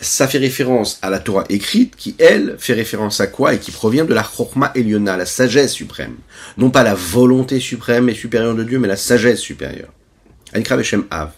Ça 0.00 0.26
fait 0.26 0.38
référence 0.38 0.98
à 1.00 1.10
la 1.10 1.20
Torah 1.20 1.44
écrite 1.48 1.94
qui, 1.96 2.16
elle, 2.18 2.56
fait 2.58 2.72
référence 2.72 3.20
à 3.20 3.28
quoi? 3.28 3.54
Et 3.54 3.58
qui 3.58 3.70
provient 3.70 4.04
de 4.04 4.14
la 4.14 4.24
Chokma 4.24 4.72
Eliona, 4.74 5.16
la 5.16 5.26
sagesse 5.26 5.72
suprême. 5.72 6.16
Non 6.58 6.70
pas 6.70 6.82
la 6.82 6.94
volonté 6.94 7.60
suprême 7.60 8.08
et 8.08 8.14
supérieure 8.14 8.54
de 8.54 8.64
Dieu, 8.64 8.78
mais 8.78 8.88
la 8.88 8.96
sagesse 8.96 9.38
supérieure. 9.38 9.92
Av. 11.10 11.30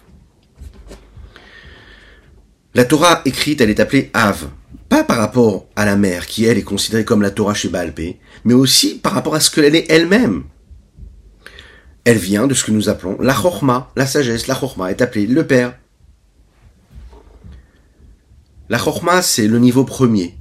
La 2.74 2.84
Torah 2.84 3.22
écrite, 3.24 3.60
elle 3.60 3.70
est 3.70 3.80
appelée 3.80 4.10
Av. 4.14 4.48
Pas 4.88 5.04
par 5.04 5.18
rapport 5.18 5.66
à 5.76 5.84
la 5.84 5.96
mère, 5.96 6.26
qui 6.26 6.44
elle 6.44 6.58
est 6.58 6.62
considérée 6.62 7.04
comme 7.04 7.22
la 7.22 7.30
Torah 7.30 7.54
chez 7.54 7.68
Baalpé, 7.68 8.18
mais 8.44 8.54
aussi 8.54 8.98
par 8.98 9.12
rapport 9.12 9.34
à 9.34 9.40
ce 9.40 9.50
qu'elle 9.50 9.74
est 9.74 9.90
elle-même. 9.90 10.44
Elle 12.04 12.18
vient 12.18 12.46
de 12.46 12.54
ce 12.54 12.64
que 12.64 12.70
nous 12.70 12.88
appelons 12.88 13.16
la 13.20 13.34
chorma, 13.34 13.90
la 13.96 14.06
sagesse. 14.06 14.46
La 14.46 14.54
chorma 14.54 14.90
est 14.90 15.00
appelée 15.00 15.26
le 15.26 15.46
père. 15.46 15.76
La 18.68 18.78
chorma, 18.78 19.22
c'est 19.22 19.48
le 19.48 19.58
niveau 19.58 19.84
premier. 19.84 20.38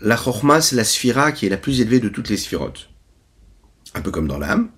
La 0.00 0.16
chorma, 0.16 0.60
c'est 0.60 0.76
la 0.76 0.84
sphira 0.84 1.32
qui 1.32 1.46
est 1.46 1.50
la 1.50 1.56
plus 1.56 1.80
élevée 1.80 2.00
de 2.00 2.08
toutes 2.08 2.28
les 2.28 2.36
sphirotes. 2.36 2.90
Un 3.94 4.00
peu 4.00 4.10
comme 4.10 4.28
dans 4.28 4.38
l'âme. 4.38 4.70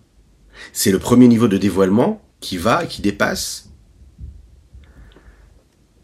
C'est 0.73 0.93
le 0.93 0.99
premier 0.99 1.29
niveau 1.29 1.49
de 1.49 1.57
dévoilement 1.57 2.23
qui 2.41 2.59
va, 2.59 2.87
qui 2.87 3.01
dépasse 3.03 3.71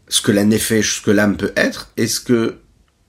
ce 0.07 0.21
que 0.21 0.31
ce 0.31 1.01
que 1.01 1.11
l'âme 1.11 1.37
peut 1.37 1.53
être 1.55 1.91
et 1.97 2.07
ce 2.07 2.19
que 2.19 2.59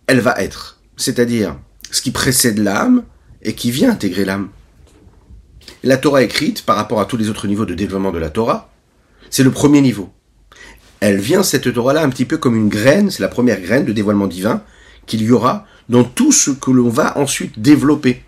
elle 0.07 0.21
va 0.21 0.35
être. 0.39 0.81
C'est-à-dire 0.97 1.59
ce 1.91 2.03
qui 2.03 2.11
précède 2.11 2.59
l'âme 2.59 3.05
et 3.43 3.55
qui 3.55 3.71
vient 3.71 3.91
intégrer 3.91 4.25
l'âme. 4.25 4.51
La 5.83 5.97
Torah 5.97 6.23
écrite, 6.23 6.65
par 6.65 6.77
rapport 6.77 7.01
à 7.01 7.07
tous 7.07 7.17
les 7.17 7.31
autres 7.31 7.47
niveaux 7.47 7.67
de 7.67 7.75
développement 7.75 8.13
de 8.13 8.19
la 8.19 8.31
Torah, 8.31 8.71
c'est 9.31 9.43
le 9.43 9.51
premier 9.51 9.81
niveau. 9.81 10.11
Elle 11.01 11.19
vient, 11.19 11.43
cette 11.43 11.73
Torah-là, 11.73 12.03
un 12.03 12.11
petit 12.11 12.27
peu 12.27 12.37
comme 12.37 12.57
une 12.57 12.69
graine, 12.69 13.11
c'est 13.11 13.23
la 13.23 13.29
première 13.29 13.61
graine 13.61 13.85
de 13.85 13.93
dévoilement 13.93 14.27
divin 14.27 14.63
qu'il 15.07 15.23
y 15.23 15.31
aura 15.33 15.67
dans 15.89 16.05
tout 16.05 16.33
ce 16.33 16.51
que 16.51 16.71
l'on 16.71 16.89
va 16.89 17.19
ensuite 17.19 17.59
développer. 17.59 18.23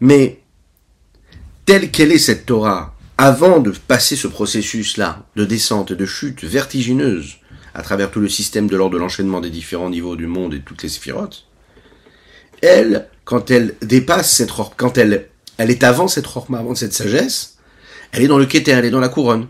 Mais, 0.00 0.40
telle 1.64 1.90
qu'elle 1.90 2.12
est 2.12 2.18
cette 2.18 2.46
Torah, 2.46 2.94
avant 3.16 3.58
de 3.58 3.70
passer 3.70 4.14
ce 4.14 4.28
processus-là 4.28 5.26
de 5.34 5.44
descente, 5.44 5.92
de 5.92 6.06
chute 6.06 6.44
vertigineuse, 6.44 7.38
à 7.74 7.82
travers 7.82 8.10
tout 8.10 8.20
le 8.20 8.28
système 8.28 8.68
de 8.68 8.76
l'ordre 8.76 8.94
de 8.94 9.00
l'enchaînement 9.00 9.40
des 9.40 9.50
différents 9.50 9.90
niveaux 9.90 10.16
du 10.16 10.26
monde 10.26 10.54
et 10.54 10.60
toutes 10.60 10.82
les 10.82 10.88
sphirotes, 10.88 11.47
elle, 12.62 13.08
quand 13.24 13.50
elle 13.50 13.74
dépasse 13.82 14.30
cette 14.30 14.50
quand 14.76 14.98
elle, 14.98 15.28
est 15.58 15.84
avant 15.84 16.08
cette 16.08 16.26
chorma, 16.26 16.58
avant 16.58 16.74
cette 16.74 16.92
sagesse, 16.92 17.58
elle 18.12 18.22
est 18.22 18.28
dans 18.28 18.38
le 18.38 18.46
kéter, 18.46 18.72
elle 18.72 18.84
est 18.84 18.90
dans 18.90 19.00
la 19.00 19.08
couronne. 19.08 19.48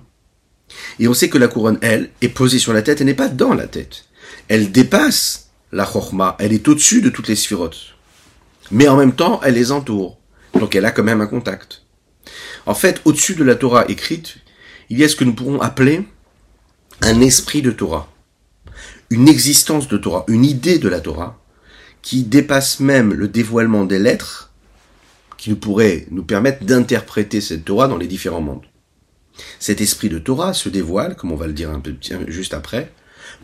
Et 0.98 1.08
on 1.08 1.14
sait 1.14 1.28
que 1.28 1.38
la 1.38 1.48
couronne, 1.48 1.78
elle, 1.80 2.10
est 2.20 2.28
posée 2.28 2.58
sur 2.58 2.72
la 2.72 2.82
tête, 2.82 3.00
elle 3.00 3.06
n'est 3.06 3.14
pas 3.14 3.28
dans 3.28 3.54
la 3.54 3.66
tête. 3.66 4.04
Elle 4.48 4.72
dépasse 4.72 5.50
la 5.72 5.84
chorma, 5.84 6.36
elle 6.38 6.52
est 6.52 6.66
au-dessus 6.68 7.00
de 7.00 7.10
toutes 7.10 7.28
les 7.28 7.36
sphirotes. 7.36 7.94
Mais 8.70 8.88
en 8.88 8.96
même 8.96 9.14
temps, 9.14 9.40
elle 9.42 9.54
les 9.54 9.72
entoure. 9.72 10.18
Donc 10.58 10.74
elle 10.74 10.84
a 10.84 10.90
quand 10.90 11.04
même 11.04 11.20
un 11.20 11.26
contact. 11.26 11.82
En 12.66 12.74
fait, 12.74 13.00
au-dessus 13.04 13.34
de 13.34 13.44
la 13.44 13.54
Torah 13.54 13.88
écrite, 13.88 14.38
il 14.90 14.98
y 14.98 15.04
a 15.04 15.08
ce 15.08 15.16
que 15.16 15.24
nous 15.24 15.34
pourrons 15.34 15.60
appeler 15.60 16.06
un 17.02 17.20
esprit 17.20 17.62
de 17.62 17.70
Torah. 17.70 18.10
Une 19.10 19.28
existence 19.28 19.88
de 19.88 19.96
Torah, 19.96 20.24
une 20.28 20.44
idée 20.44 20.78
de 20.78 20.88
la 20.88 21.00
Torah, 21.00 21.38
qui 22.02 22.24
dépasse 22.24 22.80
même 22.80 23.12
le 23.12 23.28
dévoilement 23.28 23.84
des 23.84 23.98
lettres, 23.98 24.50
qui 25.36 25.50
nous 25.50 25.56
pourrait 25.56 26.06
nous 26.10 26.24
permettre 26.24 26.64
d'interpréter 26.64 27.40
cette 27.40 27.64
Torah 27.64 27.88
dans 27.88 27.96
les 27.96 28.06
différents 28.06 28.40
mondes. 28.40 28.66
Cet 29.60 29.80
esprit 29.80 30.08
de 30.08 30.18
Torah 30.18 30.52
se 30.52 30.68
dévoile, 30.68 31.14
comme 31.16 31.32
on 31.32 31.36
va 31.36 31.46
le 31.46 31.52
dire 31.52 31.70
un 31.70 31.80
peu 31.80 31.94
juste 32.26 32.54
après, 32.54 32.92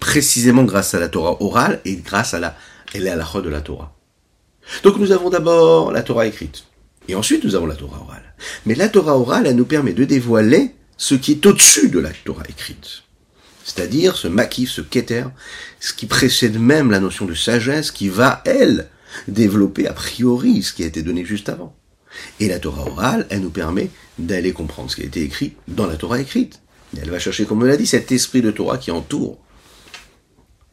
précisément 0.01 0.65
grâce 0.65 0.95
à 0.95 1.01
la 1.01 1.09
Torah 1.09 1.41
orale 1.41 1.81
et 1.85 1.97
grâce 1.97 2.35
à 2.35 2.41
la, 2.41 2.57
elle 2.93 3.07
est 3.07 3.11
à 3.11 3.17
la 3.17 3.41
de 3.41 3.49
la 3.49 3.61
Torah. 3.61 3.95
Donc 4.83 4.97
nous 4.97 5.13
avons 5.13 5.31
d'abord 5.31 5.93
la 5.93 6.03
Torah 6.03 6.27
écrite. 6.27 6.65
Et 7.07 7.15
ensuite 7.15 7.45
nous 7.45 7.55
avons 7.55 7.67
la 7.67 7.77
Torah 7.77 8.01
orale. 8.01 8.35
Mais 8.67 8.75
la 8.75 8.89
Torah 8.89 9.17
orale, 9.17 9.47
elle 9.47 9.57
nous 9.57 9.65
permet 9.65 9.93
de 9.93 10.05
dévoiler 10.05 10.75
ce 10.97 11.15
qui 11.15 11.33
est 11.33 11.47
au-dessus 11.47 11.91
de 11.91 12.01
la 12.01 12.11
Torah 12.25 12.45
écrite 12.49 13.04
c'est-à-dire 13.65 14.17
ce 14.17 14.29
maquis, 14.29 14.67
ce 14.67 14.83
keter, 14.83 15.25
ce 15.81 15.93
qui 15.95 16.07
précède 16.07 16.59
même 16.59 16.91
la 16.91 17.01
notion 17.01 17.25
de 17.25 17.35
sagesse 17.35 17.91
qui 17.91 18.09
va, 18.09 18.43
elle, 18.45 18.89
développer 19.27 19.87
a 19.87 19.93
priori 19.93 20.63
ce 20.63 20.73
qui 20.73 20.83
a 20.83 20.87
été 20.87 21.03
donné 21.03 21.25
juste 21.25 21.49
avant. 21.49 21.75
Et 22.41 22.49
la 22.49 22.59
Torah 22.59 22.87
orale, 22.87 23.27
elle 23.31 23.41
nous 23.41 23.51
permet 23.51 23.91
d'aller 24.19 24.53
comprendre 24.53 24.91
ce 24.91 24.97
qui 24.97 25.03
a 25.03 25.07
été 25.07 25.23
écrit 25.23 25.55
dans 25.67 25.87
la 25.87 25.97
Torah 25.97 26.21
écrite. 26.21 26.61
Elle 27.01 27.11
va 27.11 27.19
chercher, 27.19 27.45
comme 27.45 27.63
on 27.63 27.65
l'a 27.65 27.77
dit, 27.77 27.87
cet 27.87 28.13
esprit 28.13 28.43
de 28.43 28.51
Torah 28.51 28.79
qui 28.79 28.91
entoure 28.91 29.39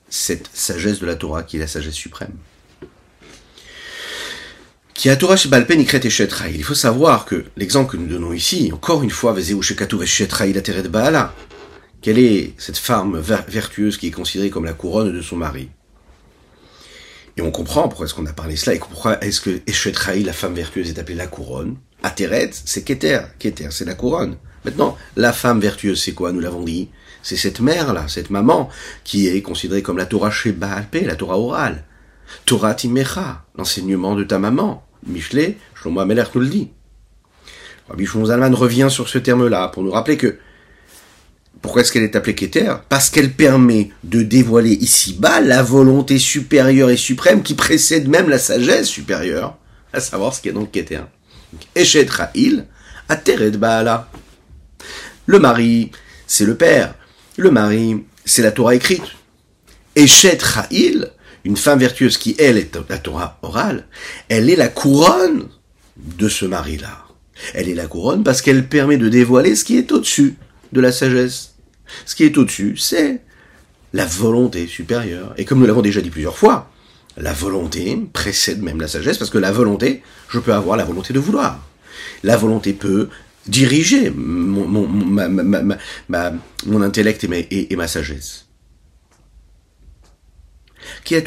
cette 0.10 0.49
sagesse 0.54 0.99
de 0.99 1.06
la 1.06 1.15
Torah 1.15 1.43
qui 1.43 1.58
est 1.58 1.60
la 1.60 1.67
sagesse 1.67 1.95
suprême. 1.95 2.36
Qui 4.93 5.10
a 5.10 5.15
Torah 5.15 5.36
et 5.36 6.54
Il 6.54 6.63
faut 6.63 6.75
savoir 6.75 7.25
que 7.25 7.45
l'exemple 7.58 7.93
que 7.93 7.97
nous 7.97 8.08
donnons 8.08 8.34
ici, 8.34 8.69
encore 8.71 9.01
une 9.01 9.10
fois, 9.10 9.34
la 9.34 10.89
Baala, 10.89 11.34
quelle 12.02 12.18
est 12.18 12.54
cette 12.58 12.78
femme 12.78 13.20
vertueuse 13.20 13.98
qui 13.98 14.08
est 14.08 14.12
considérée 14.12 14.50
comme 14.50 14.66
la 14.66 14.74
couronne 14.74 15.14
de 15.14 15.22
son 15.22 15.38
mari? 15.38 15.70
Et 17.38 17.42
on 17.42 17.52
comprend 17.52 17.88
pourquoi 17.88 18.06
est-ce 18.06 18.14
qu'on 18.14 18.26
a 18.26 18.34
parlé 18.34 18.56
cela 18.56 18.76
et 18.76 18.80
pourquoi 18.80 19.24
est-ce 19.24 19.40
que 19.40 19.62
Eshetraï, 19.68 20.24
la 20.24 20.34
femme 20.34 20.54
vertueuse, 20.54 20.90
est 20.90 21.00
appelée 21.00 21.16
la 21.16 21.28
couronne. 21.28 21.78
Ateret, 22.04 22.50
c'est 22.52 22.84
Keter. 22.84 23.22
Keter, 23.40 23.70
c'est 23.72 23.86
la 23.86 23.94
couronne. 23.94 24.38
Maintenant, 24.66 24.98
la 25.16 25.32
femme 25.32 25.60
vertueuse, 25.60 26.02
c'est 26.02 26.14
quoi? 26.14 26.32
Nous 26.32 26.40
l'avons 26.40 26.64
dit. 26.64 26.90
C'est 27.24 27.38
cette 27.38 27.60
mère-là, 27.60 28.08
cette 28.08 28.32
maman, 28.32 28.70
qui 29.04 29.28
est 29.28 29.42
considérée 29.42 29.84
comme 29.84 29.98
la 29.98 30.08
Torah 30.08 30.32
chez 30.32 30.52
Baalpé, 30.52 31.02
la 31.02 31.16
Torah 31.16 31.38
orale. 31.38 31.84
Torah 32.46 32.74
Timecha, 32.74 33.46
l'enseignement 33.56 34.16
de 34.16 34.24
ta 34.24 34.40
maman. 34.40 34.84
Michelet, 35.06 35.58
Shlomo 35.76 36.00
Ameler 36.00 36.24
nous 36.34 36.42
le 36.42 36.48
dit. 36.48 36.70
Rabbi 37.90 38.06
Shlomo 38.06 38.26
revient 38.56 38.88
sur 38.90 39.08
ce 39.08 39.20
terme-là 39.20 39.68
pour 39.68 39.84
nous 39.84 39.92
rappeler 39.92 40.18
que 40.18 40.38
pourquoi 41.62 41.82
est-ce 41.82 41.91
qu'elle 41.91 42.04
est 42.04 42.15
appelée 42.15 42.36
Keter? 42.36 42.74
Parce 42.89 43.10
qu'elle 43.10 43.32
permet 43.32 43.91
de 44.04 44.24
dévoiler 44.24 44.71
ici-bas 44.74 45.41
la 45.41 45.62
volonté 45.62 46.17
supérieure 46.17 46.89
et 46.89 46.97
suprême 46.97 47.43
qui 47.43 47.54
précède 47.54 48.08
même 48.08 48.30
la 48.30 48.39
sagesse 48.39 48.88
supérieure, 48.88 49.58
à 49.93 50.00
savoir 50.00 50.34
ce 50.34 50.41
qu'est 50.41 50.54
donc 50.54 50.71
Keter. 50.71 51.02
Eshet 51.76 52.10
Ra'il, 52.10 52.65
Ateret 53.10 53.52
Baala. 53.52 54.10
Le 55.28 55.39
mari, 55.39 55.91
c'est 56.26 56.45
le 56.45 56.56
père. 56.56 56.95
Le 57.38 57.52
mari, 57.52 58.04
c'est 58.26 58.41
la 58.41 58.52
Torah 58.52 58.74
écrite. 58.74 59.04
Eshet 59.95 60.39
Ra'il, 60.41 61.12
une 61.43 61.58
femme 61.58 61.80
vertueuse 61.80 62.17
qui, 62.17 62.36
elle, 62.39 62.58
est 62.58 62.76
la 62.89 62.97
Torah 62.97 63.38
orale, 63.43 63.86
elle 64.30 64.50
est 64.50 64.56
la 64.56 64.67
couronne 64.67 65.47
de 65.97 66.28
ce 66.28 66.45
mari-là. 66.45 67.06
Elle 67.54 67.69
est 67.69 67.76
la 67.76 67.88
couronne 67.88 68.24
parce 68.24 68.41
qu'elle 68.41 68.67
permet 68.67 68.97
de 68.97 69.10
dévoiler 69.10 69.56
ce 69.56 69.63
qui 69.63 69.78
est 69.78 69.91
au-dessus 69.91 70.36
de 70.71 70.82
la 70.82 70.91
sagesse. 70.91 71.51
Ce 72.06 72.15
qui 72.15 72.23
est 72.23 72.38
au-dessus, 72.38 72.77
c'est 72.77 73.21
la 73.93 74.06
volonté 74.06 74.67
supérieure. 74.67 75.34
Et 75.38 75.45
comme 75.45 75.60
nous 75.60 75.65
l'avons 75.65 75.82
déjà 75.82 76.01
dit 76.01 76.10
plusieurs 76.10 76.38
fois, 76.38 76.71
la 77.17 77.34
volonté 77.34 77.97
précède 78.13 78.62
même 78.62 78.80
la 78.80 78.88
sagesse, 78.88 79.17
parce 79.17 79.30
que 79.30 79.38
la 79.38 79.51
volonté, 79.51 80.01
je 80.30 80.39
peux 80.39 80.54
avoir 80.54 80.77
la 80.77 80.86
volonté 80.86 81.13
de 81.13 81.19
vouloir. 81.19 81.67
La 82.23 82.38
volonté 82.38 82.73
peut 82.73 83.10
diriger 83.47 84.12
mon, 84.12 85.77
intellect 86.82 87.23
et 87.23 87.27
ma, 87.27 87.38
et, 87.38 87.73
et 87.73 87.75
ma 87.75 87.88
sagesse. 87.88 88.47
Qu'est-ce 91.04 91.23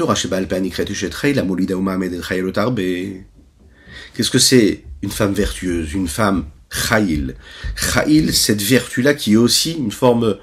que 4.30 4.38
c'est 4.38 4.84
une 5.02 5.10
femme 5.10 5.32
vertueuse, 5.32 5.92
une 5.92 6.08
femme 6.08 6.46
chayil 6.70 7.34
Chayil, 7.76 8.32
cette 8.32 8.62
vertu-là 8.62 9.14
qui 9.14 9.34
est 9.34 9.36
aussi 9.36 9.72
une 9.72 9.92
forme 9.92 10.38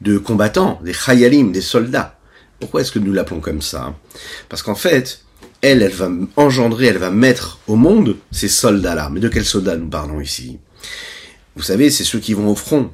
de 0.00 0.18
combattant, 0.18 0.80
des 0.84 0.92
chayalim, 0.92 1.52
des 1.52 1.60
soldats. 1.60 2.18
Pourquoi 2.58 2.82
est-ce 2.82 2.92
que 2.92 2.98
nous 2.98 3.12
l'appelons 3.12 3.40
comme 3.40 3.62
ça? 3.62 3.94
Parce 4.48 4.62
qu'en 4.62 4.74
fait, 4.74 5.22
elle, 5.62 5.82
elle 5.82 5.92
va 5.92 6.10
engendrer, 6.36 6.86
elle 6.86 6.98
va 6.98 7.10
mettre 7.10 7.58
au 7.66 7.76
monde 7.76 8.16
ces 8.30 8.48
soldats-là. 8.48 9.10
Mais 9.10 9.20
de 9.20 9.28
quels 9.28 9.44
soldats 9.44 9.76
nous 9.76 9.88
parlons 9.88 10.20
ici? 10.20 10.58
Vous 11.56 11.62
savez, 11.62 11.90
c'est 11.90 12.04
ceux 12.04 12.18
qui 12.18 12.34
vont 12.34 12.48
au 12.48 12.54
front. 12.54 12.90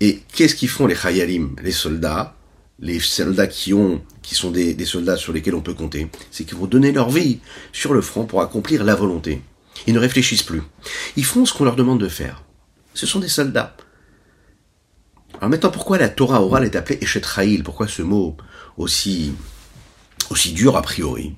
Et 0.00 0.20
qu'est-ce 0.32 0.54
qu'ils 0.54 0.68
font 0.68 0.86
les 0.86 0.94
chayalim, 0.94 1.56
les 1.62 1.72
soldats? 1.72 2.34
Les 2.80 3.00
soldats 3.00 3.48
qui 3.48 3.74
ont, 3.74 4.00
qui 4.22 4.36
sont 4.36 4.52
des, 4.52 4.72
des 4.72 4.84
soldats 4.84 5.16
sur 5.16 5.32
lesquels 5.32 5.56
on 5.56 5.62
peut 5.62 5.74
compter, 5.74 6.08
c'est 6.30 6.44
qu'ils 6.44 6.56
vont 6.56 6.66
donner 6.66 6.92
leur 6.92 7.10
vie 7.10 7.40
sur 7.72 7.92
le 7.92 8.00
front 8.00 8.24
pour 8.24 8.40
accomplir 8.40 8.84
la 8.84 8.94
volonté. 8.94 9.42
Ils 9.88 9.94
ne 9.94 9.98
réfléchissent 9.98 10.44
plus. 10.44 10.62
Ils 11.16 11.24
font 11.24 11.44
ce 11.44 11.52
qu'on 11.52 11.64
leur 11.64 11.76
demande 11.76 12.00
de 12.00 12.08
faire. 12.08 12.44
Ce 12.94 13.06
sont 13.06 13.18
des 13.18 13.28
soldats. 13.28 13.76
Alors 15.38 15.50
maintenant, 15.50 15.70
pourquoi 15.70 15.98
la 15.98 16.08
Torah 16.08 16.42
orale 16.42 16.64
est 16.64 16.74
appelée 16.74 16.98
Eshet 17.00 17.22
Pourquoi 17.64 17.86
ce 17.86 18.02
mot 18.02 18.36
aussi, 18.76 19.34
aussi 20.30 20.52
dur 20.52 20.76
a 20.76 20.82
priori? 20.82 21.36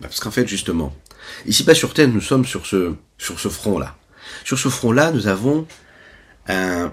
Bah, 0.00 0.08
Parce 0.08 0.20
qu'en 0.20 0.30
fait, 0.30 0.48
justement, 0.48 0.94
ici 1.46 1.64
pas 1.64 1.74
sur 1.74 1.92
Terre, 1.92 2.08
nous 2.08 2.22
sommes 2.22 2.46
sur 2.46 2.64
ce, 2.64 2.94
sur 3.18 3.38
ce 3.38 3.48
front-là. 3.48 3.96
Sur 4.44 4.58
ce 4.58 4.68
front-là, 4.68 5.12
nous 5.12 5.26
avons 5.26 5.66
un, 6.48 6.92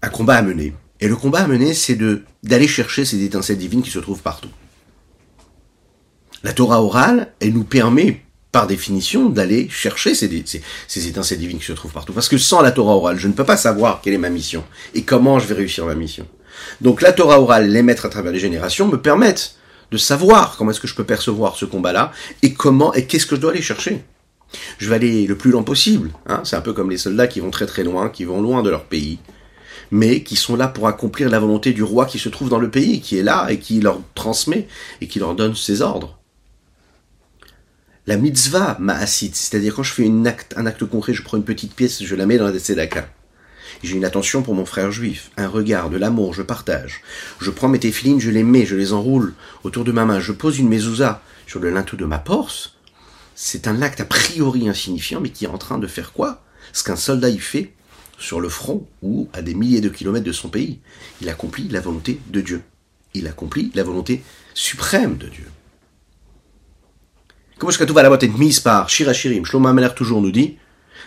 un 0.00 0.08
combat 0.08 0.36
à 0.36 0.42
mener. 0.42 0.74
Et 1.00 1.08
le 1.08 1.16
combat 1.16 1.40
à 1.40 1.46
mener, 1.46 1.74
c'est 1.74 1.94
de 1.94 2.24
d'aller 2.42 2.68
chercher 2.68 3.04
ces 3.04 3.22
étincelles 3.22 3.58
divines 3.58 3.82
qui 3.82 3.90
se 3.90 3.98
trouvent 3.98 4.22
partout. 4.22 4.50
La 6.42 6.52
Torah 6.52 6.82
orale, 6.82 7.34
elle 7.40 7.52
nous 7.52 7.64
permet, 7.64 8.24
par 8.58 8.66
définition, 8.66 9.28
d'aller 9.28 9.68
chercher 9.70 10.16
ces, 10.16 10.26
étincelles 11.06 11.38
divines 11.38 11.60
qui 11.60 11.64
se 11.64 11.72
trouvent 11.74 11.92
partout. 11.92 12.12
Parce 12.12 12.28
que 12.28 12.38
sans 12.38 12.60
la 12.60 12.72
Torah 12.72 12.96
orale, 12.96 13.16
je 13.16 13.28
ne 13.28 13.32
peux 13.32 13.44
pas 13.44 13.56
savoir 13.56 14.00
quelle 14.00 14.14
est 14.14 14.18
ma 14.18 14.30
mission 14.30 14.64
et 14.96 15.02
comment 15.02 15.38
je 15.38 15.46
vais 15.46 15.54
réussir 15.54 15.86
ma 15.86 15.94
mission. 15.94 16.26
Donc 16.80 17.00
la 17.00 17.12
Torah 17.12 17.40
orale, 17.40 17.70
les 17.70 17.84
mettre 17.84 18.04
à 18.04 18.08
travers 18.08 18.32
les 18.32 18.40
générations, 18.40 18.88
me 18.88 19.00
permettent 19.00 19.54
de 19.92 19.96
savoir 19.96 20.56
comment 20.56 20.72
est-ce 20.72 20.80
que 20.80 20.88
je 20.88 20.96
peux 20.96 21.04
percevoir 21.04 21.54
ce 21.54 21.66
combat-là 21.66 22.10
et 22.42 22.52
comment 22.52 22.92
et 22.94 23.06
qu'est-ce 23.06 23.26
que 23.26 23.36
je 23.36 23.40
dois 23.40 23.52
aller 23.52 23.62
chercher. 23.62 24.02
Je 24.78 24.88
vais 24.88 24.96
aller 24.96 25.28
le 25.28 25.36
plus 25.36 25.52
loin 25.52 25.62
possible. 25.62 26.10
Hein 26.26 26.40
c'est 26.42 26.56
un 26.56 26.60
peu 26.60 26.72
comme 26.72 26.90
les 26.90 26.98
soldats 26.98 27.28
qui 27.28 27.38
vont 27.38 27.52
très 27.52 27.66
très 27.66 27.84
loin, 27.84 28.08
qui 28.08 28.24
vont 28.24 28.42
loin 28.42 28.64
de 28.64 28.70
leur 28.70 28.86
pays, 28.86 29.20
mais 29.92 30.24
qui 30.24 30.34
sont 30.34 30.56
là 30.56 30.66
pour 30.66 30.88
accomplir 30.88 31.30
la 31.30 31.38
volonté 31.38 31.72
du 31.72 31.84
roi 31.84 32.06
qui 32.06 32.18
se 32.18 32.28
trouve 32.28 32.48
dans 32.48 32.58
le 32.58 32.72
pays, 32.72 33.00
qui 33.00 33.20
est 33.20 33.22
là 33.22 33.46
et 33.50 33.60
qui 33.60 33.78
leur 33.78 34.00
transmet 34.16 34.66
et 35.00 35.06
qui 35.06 35.20
leur 35.20 35.36
donne 35.36 35.54
ses 35.54 35.80
ordres. 35.80 36.17
La 38.08 38.16
mitzvah 38.16 38.78
ma'asit, 38.80 39.34
c'est-à-dire 39.34 39.74
quand 39.74 39.82
je 39.82 39.92
fais 39.92 40.08
un 40.08 40.24
acte 40.24 40.84
concret, 40.86 41.12
je 41.12 41.22
prends 41.22 41.36
une 41.36 41.44
petite 41.44 41.74
pièce, 41.74 42.02
je 42.02 42.14
la 42.14 42.24
mets 42.24 42.38
dans 42.38 42.48
la 42.48 42.58
tzedaka. 42.58 43.06
J'ai 43.82 43.96
une 43.96 44.04
attention 44.06 44.40
pour 44.42 44.54
mon 44.54 44.64
frère 44.64 44.90
juif, 44.90 45.30
un 45.36 45.46
regard, 45.46 45.90
de 45.90 45.98
l'amour, 45.98 46.32
je 46.32 46.40
partage. 46.40 47.02
Je 47.38 47.50
prends 47.50 47.68
mes 47.68 47.78
téfilines, 47.78 48.18
je 48.18 48.30
les 48.30 48.44
mets, 48.44 48.64
je 48.64 48.76
les 48.76 48.94
enroule 48.94 49.34
autour 49.62 49.84
de 49.84 49.92
ma 49.92 50.06
main, 50.06 50.20
je 50.20 50.32
pose 50.32 50.58
une 50.58 50.70
mezouza 50.70 51.20
sur 51.46 51.60
le 51.60 51.68
linteau 51.68 51.98
de 51.98 52.06
ma 52.06 52.18
porse. 52.18 52.76
C'est 53.34 53.68
un 53.68 53.82
acte 53.82 54.00
a 54.00 54.06
priori 54.06 54.70
insignifiant, 54.70 55.20
mais 55.20 55.28
qui 55.28 55.44
est 55.44 55.48
en 55.48 55.58
train 55.58 55.76
de 55.76 55.86
faire 55.86 56.14
quoi? 56.14 56.42
Ce 56.72 56.84
qu'un 56.84 56.96
soldat 56.96 57.28
y 57.28 57.38
fait 57.38 57.74
sur 58.18 58.40
le 58.40 58.48
front 58.48 58.86
ou 59.02 59.28
à 59.34 59.42
des 59.42 59.52
milliers 59.52 59.82
de 59.82 59.90
kilomètres 59.90 60.24
de 60.24 60.32
son 60.32 60.48
pays. 60.48 60.80
Il 61.20 61.28
accomplit 61.28 61.68
la 61.68 61.82
volonté 61.82 62.18
de 62.28 62.40
Dieu. 62.40 62.62
Il 63.12 63.28
accomplit 63.28 63.70
la 63.74 63.82
volonté 63.82 64.22
suprême 64.54 65.18
de 65.18 65.28
Dieu. 65.28 65.44
Comment 67.58 67.70
est-ce 67.70 67.78
que 67.78 67.84
tout 67.84 67.94
va 67.94 68.04
la 68.04 68.10
mot 68.10 68.18
est 68.18 68.38
mise 68.38 68.60
par 68.60 68.88
Shirachirim 68.88 69.44
Shlomo 69.44 69.88
toujours 69.88 70.22
nous 70.22 70.30
dit, 70.30 70.56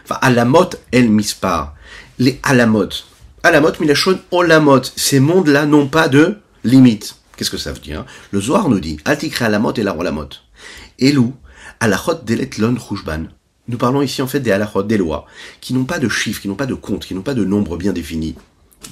enfin, 0.04 0.18
alamot 0.22 0.70
elle 0.92 1.10
mise 1.10 1.34
par 1.34 1.76
les 2.20 2.42
alamot. 2.44 2.90
Alamot, 3.42 3.72
milachon, 3.80 4.20
olamot. 4.32 4.82
Ces 4.98 5.22
mondes-là 5.22 5.66
n'ont 5.66 5.88
pas 5.88 6.10
de 6.10 6.40
limite. 6.66 7.16
Qu'est-ce 7.38 7.50
que 7.50 7.58
ça 7.58 7.72
veut 7.72 7.80
dire? 7.80 8.06
Le 8.32 8.42
Zohar 8.42 8.68
nous 8.68 8.82
dit, 8.82 8.98
altikre 9.06 9.44
alamot 9.44 9.74
et 9.74 9.84
la 9.84 9.96
olamot. 9.96 10.28
Elou, 11.00 11.34
alachot 11.80 12.16
delet 12.26 12.50
lon 12.60 12.76
chouchban. 12.78 13.28
Nous 13.70 13.78
parlons 13.78 14.02
ici 14.02 14.22
en 14.22 14.28
fait 14.28 14.42
des 14.42 14.52
halachot, 14.52 14.84
des 14.84 14.98
lois, 14.98 15.26
qui 15.62 15.74
n'ont 15.74 15.86
pas 15.86 16.00
de 16.00 16.10
chiffres, 16.10 16.42
qui 16.42 16.50
n'ont 16.50 16.56
pas 16.56 16.66
de 16.66 16.74
compte, 16.74 17.06
qui 17.06 17.16
n'ont 17.16 17.22
pas 17.22 17.34
de 17.34 17.46
nombre 17.46 17.78
bien 17.78 17.94
défini, 17.94 18.36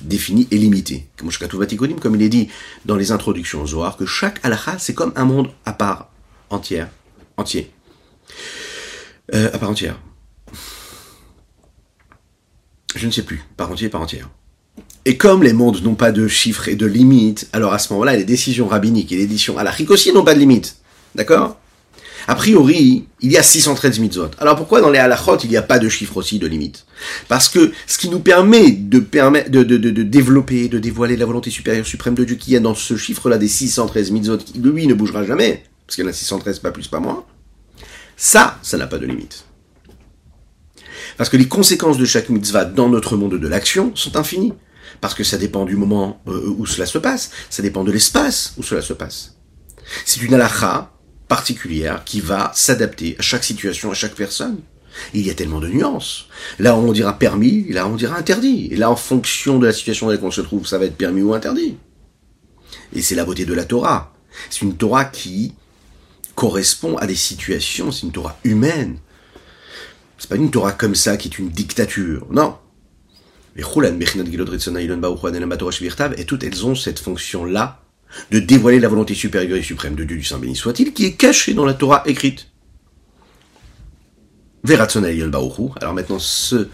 défini 0.04 0.48
et 0.50 0.58
limité. 0.58 1.10
Comme 1.17 2.15
il 2.15 2.22
est 2.22 2.30
dit 2.30 2.48
dans 2.86 2.95
les 2.95 3.12
introductions 3.12 3.62
au 3.62 3.67
Zohar, 3.67 3.98
que 3.98 4.06
chaque 4.06 4.39
halakha, 4.45 4.80
c'est 4.80 4.93
comme 4.93 5.12
un 5.17 5.26
monde 5.26 5.50
à 5.65 5.74
part 5.74 6.10
entière, 6.50 6.88
entier. 7.39 7.71
Euh, 9.34 9.49
à 9.54 9.58
part 9.58 9.69
entière. 9.69 9.99
Je 12.95 13.06
ne 13.06 13.12
sais 13.12 13.23
plus, 13.23 13.43
part 13.58 13.71
entier, 13.71 13.89
part 13.89 14.02
entière. 14.02 14.30
Et 15.06 15.17
comme 15.17 15.43
les 15.43 15.54
mondes 15.54 15.82
n'ont 15.84 15.95
pas 15.95 16.12
de 16.12 16.28
chiffres 16.28 16.67
et 16.67 16.75
de 16.75 16.86
limites, 16.86 17.47
alors 17.54 17.73
à 17.73 17.80
ce 17.80 17.93
moment-là, 17.93 18.15
les 18.15 18.25
décisions 18.25 18.67
rabbiniques 18.67 19.12
et 19.12 19.17
les 19.17 19.28
décisions 19.28 19.58
halachiques 19.58 19.91
aussi 19.91 20.12
n'ont 20.12 20.23
pas 20.23 20.34
de 20.34 20.39
limites. 20.39 20.78
D'accord? 21.15 21.58
A 22.28 22.36
priori, 22.36 23.06
il 23.21 23.32
y 23.32 23.38
a 23.38 23.43
613 23.43 23.99
mitzvot. 23.99 24.30
Alors 24.39 24.56
pourquoi 24.56 24.82
dans 24.82 24.91
les 24.91 24.99
halachot, 24.99 25.38
il 25.43 25.49
n'y 25.49 25.58
a 25.58 25.63
pas 25.63 25.80
de 25.80 25.89
chiffre 25.89 26.17
aussi, 26.17 26.38
de 26.38 26.45
limite 26.45 26.86
Parce 27.28 27.49
que 27.49 27.71
ce 27.88 27.97
qui 27.97 28.10
nous 28.10 28.19
permet 28.19 28.71
de, 28.71 28.99
de, 28.99 29.63
de, 29.63 29.78
de, 29.78 30.04
développer, 30.04 30.67
de 30.67 30.78
dévoiler 30.78 31.17
la 31.17 31.25
volonté 31.25 31.49
supérieure 31.49 31.88
suprême 31.88 32.13
de 32.13 32.23
Dieu 32.23 32.36
qui 32.36 32.54
est 32.54 32.60
dans 32.60 32.75
ce 32.75 32.97
chiffre-là 32.97 33.39
des 33.39 33.47
613 33.47 34.12
mitzvot, 34.12 34.38
qui 34.38 34.60
lui 34.60 34.86
ne 34.86 34.93
bougera 34.93 35.25
jamais, 35.25 35.63
parce 35.89 35.95
qu'il 35.95 36.06
y 36.06 36.08
en 36.08 36.12
a 36.12 36.13
613, 36.13 36.60
pas 36.60 36.69
plus, 36.69 36.88
pas 36.88 36.99
moins, 36.99 37.25
ça, 38.15 38.60
ça 38.62 38.78
n'a 38.78 38.86
pas 38.86 38.99
de 38.99 39.08
limite. 39.08 39.43
Parce 41.17 41.32
que 41.32 41.38
les 41.38 41.47
conséquences 41.47 41.97
de 41.97 42.06
chaque 42.06 42.30
mitzvah 42.30 42.63
dans 42.63 42.89
notre 42.89 43.17
monde 43.17 43.39
de 43.39 43.47
l'action 43.47 43.91
sont 43.95 44.15
infinies. 44.15 44.54
Parce 45.02 45.15
que 45.15 45.23
ça 45.23 45.39
dépend 45.39 45.65
du 45.65 45.75
moment 45.75 46.21
euh, 46.28 46.54
où 46.60 46.67
cela 46.67 46.86
se 46.86 46.99
passe, 46.99 47.32
ça 47.49 47.63
dépend 47.63 47.84
de 47.84 47.91
l'espace 47.91 48.54
où 48.58 48.62
cela 48.62 48.84
se 48.84 48.93
passe. 48.93 49.38
C'est 50.06 50.21
une 50.21 50.36
halacha 50.36 50.91
particulière 51.28 52.04
qui 52.06 52.21
va 52.21 52.52
s'adapter 52.54 53.15
à 53.17 53.23
chaque 53.23 53.43
situation, 53.43 53.89
à 53.89 53.95
chaque 53.95 54.13
personne. 54.13 54.60
Il 55.15 55.25
y 55.25 55.32
a 55.32 55.34
tellement 55.34 55.60
de 55.60 55.69
nuances. 55.69 56.28
Là, 56.60 56.75
on 56.75 56.91
dira 56.91 57.17
permis, 57.17 57.67
là, 57.69 57.88
on 57.88 57.95
dira 57.95 58.15
interdit. 58.15 58.67
Et 58.69 58.75
là, 58.75 58.91
en 58.91 58.95
fonction 58.95 59.58
de 59.58 59.65
la 59.65 59.73
situation 59.73 60.06
dans 60.06 60.12
laquelle 60.12 60.28
on 60.28 60.32
se 60.32 60.41
trouve, 60.41 60.67
ça 60.67 60.78
va 60.78 60.86
être 60.86 60.97
permis 60.97 61.23
ou 61.23 61.34
interdit. 61.34 61.78
Et 62.93 63.02
c'est 63.02 63.15
la 63.15 63.25
beauté 63.25 63.45
de 63.45 63.56
la 63.56 63.65
Torah. 63.65 64.13
C'est 64.52 64.62
une 64.62 64.78
Torah 64.78 65.06
qui 65.06 65.56
correspond 66.39 66.95
à 66.95 67.06
des 67.06 67.15
situations, 67.15 67.91
c'est 67.91 68.04
une 68.04 68.13
Torah 68.13 68.39
humaine. 68.45 68.97
C'est 70.17 70.30
pas 70.30 70.38
une 70.38 70.52
Torah 70.52 70.71
comme 70.71 70.95
ça 70.95 71.17
qui 71.17 71.28
est 71.28 71.38
une 71.38 71.49
dictature. 71.49 72.25
Non. 72.32 72.56
Et 73.58 73.62
toutes 76.25 76.43
elles 76.45 76.65
ont 76.65 76.75
cette 76.75 76.99
fonction-là 76.99 77.82
de 78.32 78.39
dévoiler 78.39 78.80
la 78.80 78.88
volonté 78.88 79.15
supérieure 79.15 79.58
et 79.58 79.63
suprême 79.63 79.95
de 79.95 80.06
Dieu 80.06 80.15
du 80.15 80.23
Saint 80.23 80.39
béni 80.39 80.56
soit-il, 80.56 80.93
qui 80.93 81.04
est 81.04 81.15
cachée 81.15 81.54
dans 81.54 81.65
la 81.65 81.73
Torah 81.73 82.04
écrite. 82.06 82.47
Alors 85.82 85.93
maintenant, 85.93 86.19
ce, 86.19 86.69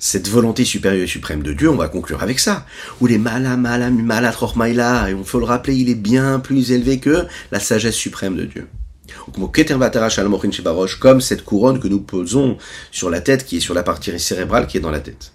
cette 0.00 0.28
volonté 0.28 0.64
supérieure 0.64 1.04
et 1.04 1.06
suprême 1.06 1.44
de 1.44 1.52
Dieu, 1.52 1.70
on 1.70 1.76
va 1.76 1.86
conclure 1.86 2.20
avec 2.20 2.40
ça. 2.40 2.66
Ou 3.00 3.06
les 3.06 3.18
mala 3.18 3.56
mala 3.56 5.08
et 5.08 5.14
on 5.14 5.22
faut 5.22 5.38
le 5.38 5.44
rappeler, 5.44 5.76
il 5.76 5.88
est 5.88 5.94
bien 5.94 6.40
plus 6.40 6.72
élevé 6.72 6.98
que 6.98 7.26
la 7.52 7.60
sagesse 7.60 7.94
suprême 7.94 8.34
de 8.36 8.46
Dieu. 8.46 8.66
Comme 11.00 11.20
cette 11.20 11.44
couronne 11.44 11.80
que 11.80 11.88
nous 11.88 12.00
posons 12.00 12.58
sur 12.90 13.10
la 13.10 13.20
tête, 13.20 13.44
qui 13.44 13.58
est 13.58 13.60
sur 13.60 13.74
la 13.74 13.82
partie 13.82 14.18
cérébrale 14.18 14.66
qui 14.66 14.76
est 14.76 14.80
dans 14.80 14.90
la 14.90 15.00
tête. 15.00 15.32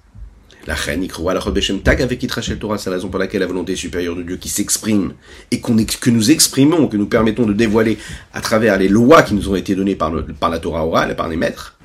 La 0.68 0.76
Torah, 0.76 2.78
c'est 2.78 2.89
la 2.89 2.96
raison 2.98 3.10
pour 3.10 3.20
laquelle 3.20 3.39
la 3.39 3.48
volonté 3.48 3.76
supérieure 3.76 4.15
de 4.15 4.24
Dieu 4.24 4.38
qui 4.38 4.50
s'exprime 4.50 5.13
et 5.52 5.62
que 5.62 6.10
nous 6.10 6.32
exprimons, 6.32 6.88
que 6.88 6.98
nous 6.98 7.08
permettons 7.08 7.46
de 7.46 7.54
dévoiler 7.54 7.98
à 8.34 8.42
travers 8.42 8.78
les 8.78 8.89
lois 8.89 9.24
qui 9.24 9.34
nous 9.34 9.50
ont 9.50 9.56
été 9.56 9.74
données 9.74 9.96
par, 9.96 10.12
le, 10.12 10.26
la 10.42 10.60
Torah 10.60 10.86
orale 10.86 11.12
et 11.12 11.15
par 11.15 11.30
les 11.30 11.38
maîtres, 11.38 11.78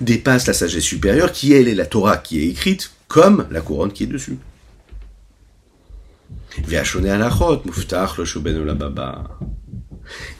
dépasse 0.00 0.46
la 0.46 0.52
sagesse 0.52 0.84
supérieure 0.84 1.32
qui, 1.32 1.54
elle, 1.54 1.66
est 1.66 1.74
la 1.74 1.86
Torah 1.86 2.18
qui 2.18 2.40
est 2.40 2.48
écrite 2.48 2.90
comme 3.08 3.46
la 3.50 3.62
couronne 3.62 3.92
qui 3.92 4.04
est 4.04 4.06
dessus. 4.06 4.38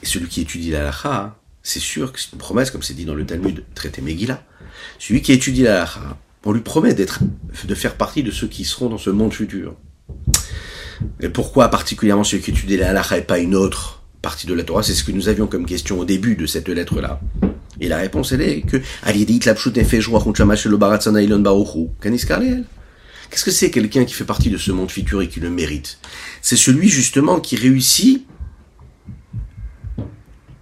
Et 0.03 0.05
celui 0.05 0.27
qui 0.27 0.41
étudie 0.41 0.71
la 0.71 0.91
c'est 1.63 1.79
sûr 1.79 2.11
que 2.11 2.19
c'est 2.19 2.31
une 2.31 2.39
promesse, 2.39 2.71
comme 2.71 2.81
c'est 2.81 2.93
dit 2.93 3.05
dans 3.05 3.13
le 3.13 3.25
Talmud 3.25 3.63
traité 3.75 4.01
Megillah. 4.01 4.43
Celui 4.99 5.21
qui 5.21 5.31
étudie 5.31 5.63
la 5.63 5.85
on 6.43 6.53
lui 6.53 6.61
promet 6.61 6.93
d'être, 6.93 7.19
de 7.65 7.75
faire 7.75 7.95
partie 7.95 8.23
de 8.23 8.31
ceux 8.31 8.47
qui 8.47 8.65
seront 8.65 8.89
dans 8.89 8.97
ce 8.97 9.09
monde 9.09 9.33
futur. 9.33 9.75
Et 11.19 11.29
pourquoi 11.29 11.69
particulièrement 11.69 12.23
celui 12.23 12.41
qui 12.41 12.51
étudie 12.51 12.77
la 12.77 12.89
halakha 12.89 13.17
et 13.19 13.21
pas 13.21 13.39
une 13.39 13.55
autre 13.55 14.01
partie 14.21 14.47
de 14.47 14.53
la 14.53 14.63
Torah? 14.63 14.83
C'est 14.83 14.93
ce 14.93 15.03
que 15.03 15.11
nous 15.11 15.29
avions 15.29 15.47
comme 15.47 15.65
question 15.65 15.99
au 15.99 16.05
début 16.05 16.35
de 16.35 16.45
cette 16.45 16.67
lettre-là. 16.67 17.19
Et 17.79 17.87
la 17.87 17.97
réponse, 17.97 18.31
elle 18.31 18.41
est 18.41 18.61
que 18.61 18.77
Qu'est-ce 23.31 23.45
que 23.45 23.51
c'est 23.51 23.71
quelqu'un 23.71 24.05
qui 24.05 24.13
fait 24.13 24.25
partie 24.25 24.49
de 24.49 24.57
ce 24.57 24.71
monde 24.71 24.91
futur 24.91 25.21
et 25.21 25.29
qui 25.29 25.39
le 25.39 25.49
mérite? 25.49 25.99
C'est 26.41 26.57
celui 26.57 26.89
justement 26.89 27.39
qui 27.39 27.55
réussit 27.55 28.27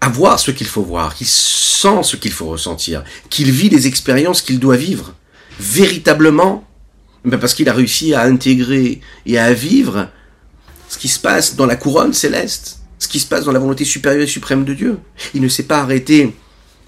à 0.02 0.10
voir 0.10 0.40
ce 0.40 0.52
qu'il 0.52 0.68
faut 0.68 0.82
voir, 0.82 1.16
qui 1.16 1.26
sent 1.26 2.04
ce 2.04 2.16
qu'il 2.16 2.32
faut 2.32 2.48
ressentir, 2.48 3.04
qu'il 3.30 3.52
vit 3.52 3.70
les 3.70 3.88
expériences 3.88 4.42
qu'il 4.42 4.60
doit 4.60 4.78
vivre, 4.78 5.14
véritablement, 5.60 6.66
parce 7.30 7.54
qu'il 7.54 7.68
a 7.70 7.74
réussi 7.74 8.14
à 8.14 8.24
intégrer 8.24 9.02
et 9.26 9.38
à 9.38 9.54
vivre 9.54 10.10
ce 10.88 10.98
qui 10.98 11.08
se 11.08 11.20
passe 11.20 11.56
dans 11.56 11.66
la 11.66 11.76
couronne 11.76 12.14
céleste, 12.14 12.80
ce 12.98 13.08
qui 13.08 13.20
se 13.20 13.28
passe 13.28 13.46
dans 13.46 13.52
la 13.52 13.60
volonté 13.60 13.86
supérieure 13.86 14.24
et 14.24 14.28
suprême 14.28 14.64
de 14.64 14.74
Dieu. 14.74 15.00
Il 15.34 15.42
ne 15.42 15.50
s'est 15.50 15.64
pas 15.64 15.80
arrêté 15.80 16.34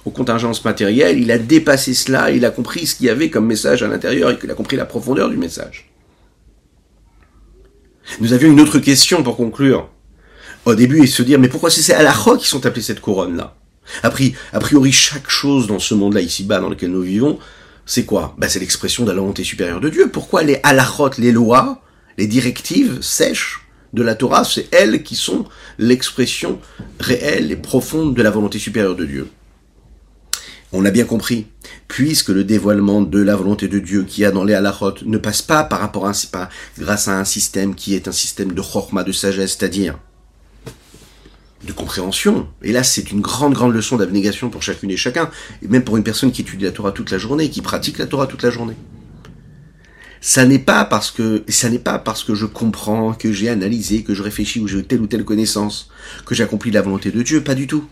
aux 0.06 0.12
contingences 0.12 0.63
matérielles, 0.65 1.19
il 1.19 1.32
a 1.32 1.38
dépassé 1.38 1.93
cela, 1.93 2.32
il 2.32 2.43
a 2.45 2.50
compris 2.50 2.88
ce 2.88 2.95
qu'il 2.95 3.06
y 3.06 3.10
avait 3.10 3.30
comme 3.30 3.45
message 3.45 3.84
à 3.84 3.88
l'intérieur 3.88 4.32
et 4.32 4.39
qu'il 4.39 4.50
a 4.50 4.56
compris 4.56 4.78
la 4.78 4.86
profondeur 4.86 5.30
du 5.30 5.38
message. 5.38 5.91
Nous 8.19 8.34
avions 8.34 8.52
une 8.52 8.60
autre 8.60 8.80
question 8.80 9.21
pour 9.21 9.38
conclure. 9.38 9.89
Au 10.65 10.76
début, 10.76 11.04
et 11.04 11.08
se 11.08 11.24
dire, 11.24 11.39
mais 11.39 11.50
pourquoi 11.50 11.71
c'est 11.71 11.82
ces 11.82 11.93
halachot 11.93 12.38
qui 12.38 12.47
sont 12.47 12.65
appelés 12.65 12.84
cette 12.84 13.02
couronne-là? 13.02 13.56
A 14.04 14.60
priori, 14.60 14.91
chaque 14.91 15.30
chose 15.30 15.67
dans 15.67 15.80
ce 15.80 15.95
monde-là, 15.95 16.21
ici-bas, 16.21 16.60
dans 16.60 16.69
lequel 16.69 16.91
nous 16.91 17.02
vivons, 17.02 17.39
c'est 17.86 18.06
quoi? 18.06 18.36
Bah, 18.38 18.47
C'est 18.47 18.60
l'expression 18.60 19.04
de 19.04 19.12
la 19.12 19.19
volonté 19.19 19.43
supérieure 19.43 19.82
de 19.82 19.89
Dieu. 19.89 20.10
Pourquoi 20.12 20.43
les 20.43 20.60
halachot, 20.63 21.12
les 21.17 21.32
lois, 21.32 21.82
les 22.17 22.28
directives 22.28 23.02
sèches 23.02 23.62
de 23.93 24.04
la 24.04 24.15
Torah, 24.15 24.43
c'est 24.43 24.67
elles 24.71 25.04
qui 25.04 25.15
sont 25.15 25.45
l'expression 25.80 26.60
réelle 27.00 27.52
et 27.52 27.56
profonde 27.56 28.15
de 28.15 28.21
la 28.21 28.30
volonté 28.30 28.60
supérieure 28.60 28.95
de 28.95 29.06
Dieu. 29.06 29.28
On 30.74 30.82
l'a 30.82 30.91
bien 30.91 31.04
compris, 31.04 31.47
puisque 31.89 32.30
le 32.30 32.45
dévoilement 32.45 33.02
de 33.02 33.21
la 33.21 33.36
volonté 33.36 33.67
de 33.67 33.80
Dieu 33.80 34.04
qui 34.04 34.24
a 34.24 34.32
dans 34.32 34.45
les 34.45 34.54
halachot 34.54 34.93
ne 35.06 35.17
passe 35.17 35.41
pas 35.41 35.63
par 35.63 35.80
rapport 35.80 36.08
à 36.08 36.13
pas 36.32 36.50
grâce 36.78 37.08
à 37.08 37.19
un 37.19 37.26
système 37.26 37.76
qui 37.76 37.95
est 37.95 38.08
un 38.08 38.13
système 38.13 38.54
de 38.54 38.62
chorma, 38.62 39.04
de 39.04 39.12
sagesse, 39.12 39.58
c'est-à-dire 39.60 39.97
de 41.63 41.71
compréhension. 41.71 42.47
Et 42.63 42.71
là, 42.71 42.84
c'est 42.84 43.12
une 43.12 43.21
grande, 43.21 43.54
grande 43.54 43.74
leçon 43.74 43.97
d'abnégation 43.97 44.50
pour 44.50 44.63
chacune 44.63 44.91
et 44.91 44.97
chacun, 44.97 45.30
et 45.63 45.67
même 45.67 45.84
pour 45.84 45.97
une 45.97 46.04
personne 46.04 46.32
qui 46.32 46.41
étudie 46.41 46.65
la 46.65 46.71
Torah 46.71 46.91
toute 46.91 47.12
la 47.12 47.17
journée, 47.17 47.50
qui 47.50 47.62
pratique 47.62 47.97
la 47.97 48.08
Torah 48.08 48.28
toute 48.28 48.43
la 48.43 48.50
journée. 48.50 48.76
Ça 50.21 50.45
n'est 50.45 50.60
pas 50.60 50.86
parce 50.86 51.10
que, 51.10 51.43
ça 51.47 51.69
n'est 51.69 51.80
pas 51.80 51.97
parce 51.97 52.24
que 52.24 52.36
je 52.36 52.45
comprends, 52.45 53.13
que 53.13 53.32
j'ai 53.32 53.50
analysé, 53.50 54.04
que 54.04 54.13
je 54.13 54.21
réfléchis 54.21 54.60
ou 54.60 54.67
j'ai 54.67 54.84
telle 54.84 55.02
ou 55.02 55.08
telle 55.08 55.26
connaissance, 55.26 55.89
que 56.26 56.36
j'accomplis 56.36 56.71
la 56.71 56.82
volonté 56.82 57.12
de 57.12 57.21
Dieu, 57.21 57.41
pas 57.41 57.56
du 57.56 57.67
tout 57.67 57.88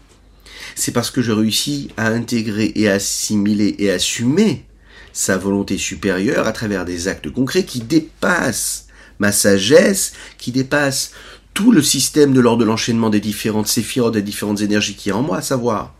c'est 0.76 0.92
parce 0.92 1.12
que 1.12 1.22
je 1.22 1.32
réussis 1.32 1.90
à 1.98 2.08
intégrer 2.08 2.72
et 2.76 2.90
assimiler 2.90 3.76
et 3.80 3.92
assumer 3.92 4.66
sa 5.14 5.38
volonté 5.38 5.78
supérieure 5.78 6.48
à 6.48 6.52
travers 6.52 6.86
des 6.86 7.08
actes 7.08 7.30
concrets 7.30 7.66
qui 7.66 7.82
dépassent 7.82 8.88
ma 9.20 9.32
sagesse, 9.32 10.14
qui 10.38 10.52
dépassent 10.52 11.12
tout 11.60 11.74
le 11.74 11.82
système 11.82 12.32
de 12.32 12.40
l'ordre 12.40 12.62
de 12.62 12.66
l'enchaînement 12.66 13.10
des 13.10 13.20
différentes 13.20 13.68
séphirotes, 13.68 14.14
des 14.14 14.22
différentes 14.22 14.62
énergies 14.62 14.96
qui 14.96 15.12
a 15.12 15.18
en 15.18 15.22
moi, 15.22 15.40
à 15.40 15.42
savoir 15.42 15.94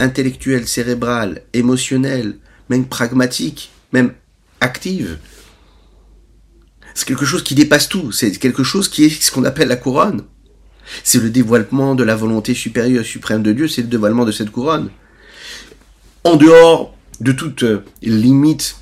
intellectuelle, 0.00 0.66
cérébrale, 0.66 1.42
émotionnelle, 1.52 2.38
même 2.68 2.84
pragmatique, 2.84 3.70
même 3.92 4.14
active. 4.60 5.18
C'est 6.92 7.06
quelque 7.06 7.24
chose 7.24 7.44
qui 7.44 7.54
dépasse 7.54 7.88
tout, 7.88 8.10
c'est 8.10 8.32
quelque 8.32 8.64
chose 8.64 8.88
qui 8.88 9.04
est 9.04 9.10
ce 9.10 9.30
qu'on 9.30 9.44
appelle 9.44 9.68
la 9.68 9.76
couronne. 9.76 10.24
C'est 11.04 11.22
le 11.22 11.30
dévoilement 11.30 11.94
de 11.94 12.02
la 12.02 12.16
volonté 12.16 12.52
supérieure 12.52 13.04
suprême 13.04 13.44
de 13.44 13.52
Dieu, 13.52 13.68
c'est 13.68 13.82
le 13.82 13.86
dévoilement 13.86 14.24
de 14.24 14.32
cette 14.32 14.50
couronne. 14.50 14.90
En 16.24 16.34
dehors 16.34 16.96
de 17.20 17.30
toute 17.30 17.62
euh, 17.62 17.84
limite 18.02 18.78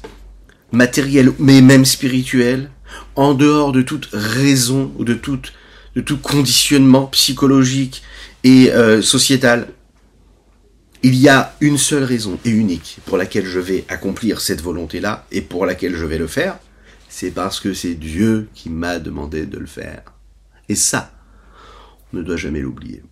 matérielle, 0.70 1.32
mais 1.38 1.60
même 1.60 1.84
spirituelle, 1.84 2.70
en 3.14 3.34
dehors 3.34 3.72
de 3.72 3.82
toute 3.82 4.08
raison 4.14 4.90
ou 4.96 5.04
de, 5.04 5.12
toute, 5.12 5.52
de 5.94 6.00
tout 6.00 6.18
conditionnement 6.18 7.06
psychologique 7.06 8.02
et 8.44 8.72
euh, 8.72 9.02
sociétal, 9.02 9.68
il 11.02 11.16
y 11.16 11.28
a 11.28 11.54
une 11.60 11.78
seule 11.78 12.04
raison 12.04 12.38
et 12.44 12.50
unique 12.50 12.98
pour 13.04 13.16
laquelle 13.16 13.46
je 13.46 13.58
vais 13.58 13.84
accomplir 13.88 14.40
cette 14.40 14.62
volonté-là 14.62 15.26
et 15.32 15.40
pour 15.40 15.66
laquelle 15.66 15.96
je 15.96 16.04
vais 16.04 16.18
le 16.18 16.26
faire, 16.26 16.58
c'est 17.08 17.30
parce 17.30 17.60
que 17.60 17.74
c'est 17.74 17.94
Dieu 17.94 18.48
qui 18.54 18.70
m'a 18.70 18.98
demandé 18.98 19.46
de 19.46 19.58
le 19.58 19.66
faire. 19.66 20.02
Et 20.68 20.74
ça, 20.74 21.12
ne 22.12 22.22
doit 22.22 22.36
jamais 22.36 22.60
l'oublier. 22.60 23.02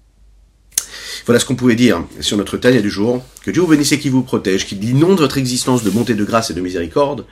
Voilà 1.26 1.38
ce 1.38 1.44
qu'on 1.44 1.56
pouvait 1.56 1.76
dire 1.76 2.04
sur 2.20 2.36
notre 2.36 2.56
Tania 2.56 2.80
du 2.80 2.90
jour. 2.90 3.24
Que 3.42 3.50
Dieu 3.50 3.60
vous 3.60 3.68
bénisse 3.68 3.92
et 3.92 3.98
qui 3.98 4.08
vous 4.08 4.22
protège, 4.22 4.66
qu'il 4.66 4.82
inonde 4.82 5.18
votre 5.18 5.38
existence 5.38 5.84
de 5.84 5.90
bonté, 5.90 6.14
de 6.14 6.24
grâce 6.24 6.50
et 6.50 6.54
de 6.54 6.60
miséricorde. 6.60 7.26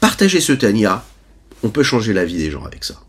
Partagez 0.00 0.40
ce 0.40 0.52
Tania. 0.52 1.04
On 1.62 1.68
peut 1.68 1.82
changer 1.82 2.12
la 2.12 2.24
vie 2.24 2.38
des 2.38 2.50
gens 2.50 2.64
avec 2.64 2.84
ça. 2.84 3.03